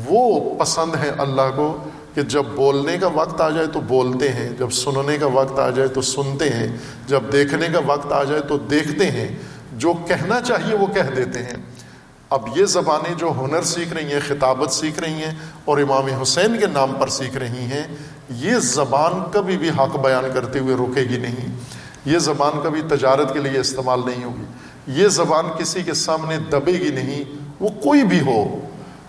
وہ 0.05 0.55
پسند 0.59 0.95
ہے 0.95 1.11
اللہ 1.19 1.51
کو 1.57 1.79
کہ 2.15 2.23
جب 2.23 2.43
بولنے 2.55 2.99
کا 2.99 3.09
وقت 3.15 3.41
آ 3.41 3.51
جائے 3.51 3.67
تو 3.67 3.81
بولتے 3.81 4.29
ہیں، 4.29 4.49
جب 4.59 4.71
سننے 4.71 5.19
کا 5.19 5.27
وقت 5.27 5.59
آ 5.59 5.71
جائے 5.71 5.89
تو 5.89 6.01
سنتے 6.01 6.49
ہیں، 6.49 6.77
جب 7.07 7.23
دیکھنے 7.33 7.67
کا 7.73 7.81
وقت 7.87 8.13
آ 8.13 8.25
جائے 8.25 8.41
تو 8.41 8.59
دیکھتے 8.59 9.11
ہیں۔ 9.11 9.29
جو 9.73 9.93
کہنا 10.07 10.41
چاہیے 10.41 10.75
وہ 10.75 10.87
کہہ 10.87 11.15
دیتے 11.17 11.39
ہیں۔ 11.39 11.57
اب 12.31 12.49
یہ 12.57 12.65
زبانیں 12.65 13.15
جو 13.15 13.33
ہنر 13.41 13.63
سیکھ 13.63 13.93
رہی 13.93 14.13
ہیں، 14.13 14.21
خطابت 14.27 14.73
سیکھ 14.73 15.01
رہی 15.01 15.13
ہیں 15.13 15.35
اور 15.65 15.79
امام 15.79 16.07
حسین 16.23 16.57
کے 16.61 16.67
نام 16.67 16.93
پر 17.01 17.09
سیکھ 17.09 17.37
رہی 17.37 17.65
ہیں، 17.65 17.83
یہ 18.31 18.53
زبان 18.59 19.13
کبھی 19.33 19.57
بھی 19.57 19.69
حق 19.69 19.97
بیان 19.97 20.25
کرتے 20.35 20.59
ہوئے 20.59 20.75
رکے 20.75 21.01
گی 21.01 21.17
نہیں۔ 21.17 21.47
یہ 22.05 22.19
زبان 22.19 22.61
کبھی 22.65 22.83
تجارت 22.91 23.33
کے 23.33 23.39
لیے 23.39 23.61
استعمال 23.61 24.01
نہیں 24.07 24.25
ہوگی۔ 24.25 24.45
یہ 24.87 25.09
زبان 25.09 25.47
کسی 25.59 25.83
کے 25.83 25.95
سامنے 25.95 26.37
دبے 26.37 26.73
گی 26.73 26.89
نہیں۔ 26.89 27.25
وہ 27.61 27.69
کوئی 27.69 28.03
بھی 28.05 28.21
ہو 28.21 28.61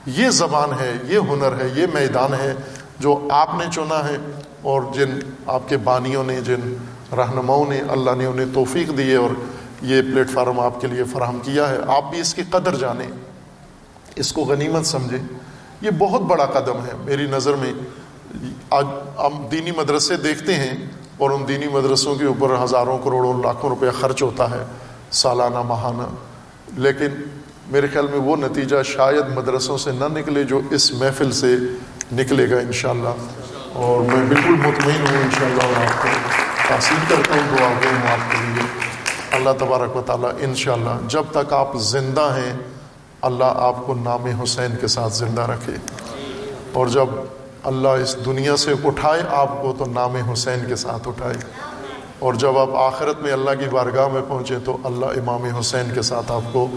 یہ 0.06 0.30
زبان 0.30 0.70
ہے، 0.80 0.94
یہ 1.04 1.20
ہنر 1.20 1.54
ہے، 1.62 1.70
یہ 1.76 1.88
میدان 1.94 2.34
ہے 2.34 2.54
جو 3.00 3.28
آپ 3.32 3.50
نے 3.58 3.66
چنا 3.72 4.08
ہے 4.08 4.18
اور 4.62 4.82
جن 4.94 5.20
آپ 5.46 5.70
کے 5.70 5.78
بانیوں 5.78 6.24
نے، 6.24 6.42
جن 6.42 6.76
رہنماؤں 7.16 7.66
نے، 7.70 7.82
اللہ 7.90 8.12
نے 8.18 8.26
انہیں 8.26 8.46
توفیق 8.54 8.98
دی 8.98 9.12
ہے 9.12 9.16
اور 9.16 9.30
یہ 9.82 10.02
پلیٹ 10.02 10.30
فارم 10.30 10.60
آپ 10.60 10.82
کے 10.82 10.88
لیے 10.88 11.04
فراہم 11.04 11.40
کیا 11.40 11.70
ہے۔ 11.70 11.78
آپ 11.88 12.12
بھی 12.12 12.20
اس 12.20 12.34
کی 12.34 12.42
قدر 12.50 12.76
جانیں۔ 12.76 13.08
اس 14.16 14.34
کو 14.34 14.42
غنیمت 14.42 14.86
سمجھیں۔ 14.86 15.24
یہ 15.82 15.90
بہت 15.98 16.22
بڑا 16.22 16.46
قدم 16.46 16.86
ہے۔ 16.86 16.92
میری 17.06 17.28
نظر 17.28 17.54
میں 17.54 17.74
آج 18.70 18.86
ہم 19.20 19.48
دینی 19.52 19.72
مدرسے 19.72 20.18
دیکھتے 20.18 20.56
ہیں 20.56 20.90
اور 21.18 21.30
ان 21.30 21.48
دینی 21.48 21.68
مدرسوں 21.68 22.16
کے 22.16 22.26
اوپر 22.26 22.64
ہزاروں 22.64 23.00
کروڑوں 23.04 23.44
لاکھوں 23.44 23.70
روپیہ 23.70 23.90
خرچ 24.00 24.24
ہوتا 24.24 24.52
ہے، 24.52 24.66
سالانہ 25.12 25.62
ماہانہ۔ 25.62 26.04
لیکن 26.78 27.08
میرے 27.72 27.88
خیال 27.88 28.08
میں 28.08 28.20
وہ 28.20 28.36
نتیجہ 28.36 28.84
شاید 28.84 29.38
مدرسوں 29.38 29.78
سے 29.78 29.92
نہ 29.92 30.06
نکلے 30.06 30.44
جو 30.44 30.62
اس 30.72 30.92
محفل 30.92 31.32
سے 31.32 31.56
نکلے 32.14 32.52
گا 32.52 32.58
انشاءاللہ۔ 32.58 33.10
اور 33.74 34.02
میں 34.02 34.26
بالکل 34.26 34.50
مطمئن 34.50 35.08
ہوں 35.10 35.24
انشاءاللہ 35.24 35.64
اور 35.64 35.86
آپ 35.86 36.02
کو 36.02 36.08
تاثیر 36.70 37.16
کرتا 37.16 37.36
ہوں، 37.36 37.58
دعا 37.58 37.68
ہوں 37.68 38.12
آپ 38.12 38.32
کے 38.32 38.38
لیے 38.46 38.64
اللہ 39.32 39.50
تبارک 39.60 39.96
و 39.96 40.02
تعالیٰ 40.06 40.32
انشاءاللہ 40.40 41.08
جب 41.08 41.24
تک 41.32 41.54
آپ 41.54 41.76
زندہ 41.76 42.38
ہیں، 42.38 42.54
اللہ 43.22 43.54
آپ 43.56 43.86
کو 43.86 43.94
نام 43.94 44.26
حسین 44.26 44.76
کے 44.82 44.88
ساتھ 44.88 45.14
زندہ 45.14 45.42
رکھے۔ 45.42 45.74
اور 46.74 46.88
جب 46.88 47.06
اللہ 47.64 47.88
اس 47.88 48.26
دنیا 48.26 48.58
سے 48.58 48.74
اٹھائے 48.84 49.22
آپ 49.30 49.62
کو، 49.62 49.76
تو 49.78 49.86
نام 49.86 50.16
حسین 50.16 50.60
کے 50.68 50.76
ساتھ 50.76 51.08
اٹھائے۔ 51.08 51.36
اور 52.20 52.34
جب 52.34 52.58
آپ 52.58 52.76
آخرت 52.76 53.22
میں 53.22 53.32
اللہ 53.32 53.52
کی 53.60 53.66
بارگاہ 53.72 54.08
میں 54.08 54.22
پہنچے، 54.28 54.56
تو 54.66 54.78
اللہ 54.84 55.06
امام 55.06 55.44
حسین 55.60 55.92
کے 55.96 56.02
ساتھ 56.02 56.32
آپ 56.32 56.54
کو 56.54 56.68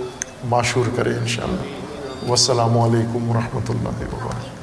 معشور 0.48 0.84
کرے 0.96 1.10
انشاءاللہ۔ 1.10 2.28
والسلام 2.28 2.78
علیکم 2.78 3.30
ورحمۃ 3.30 3.68
اللہ 3.68 3.88
وبرکاتہ۔ 3.88 4.53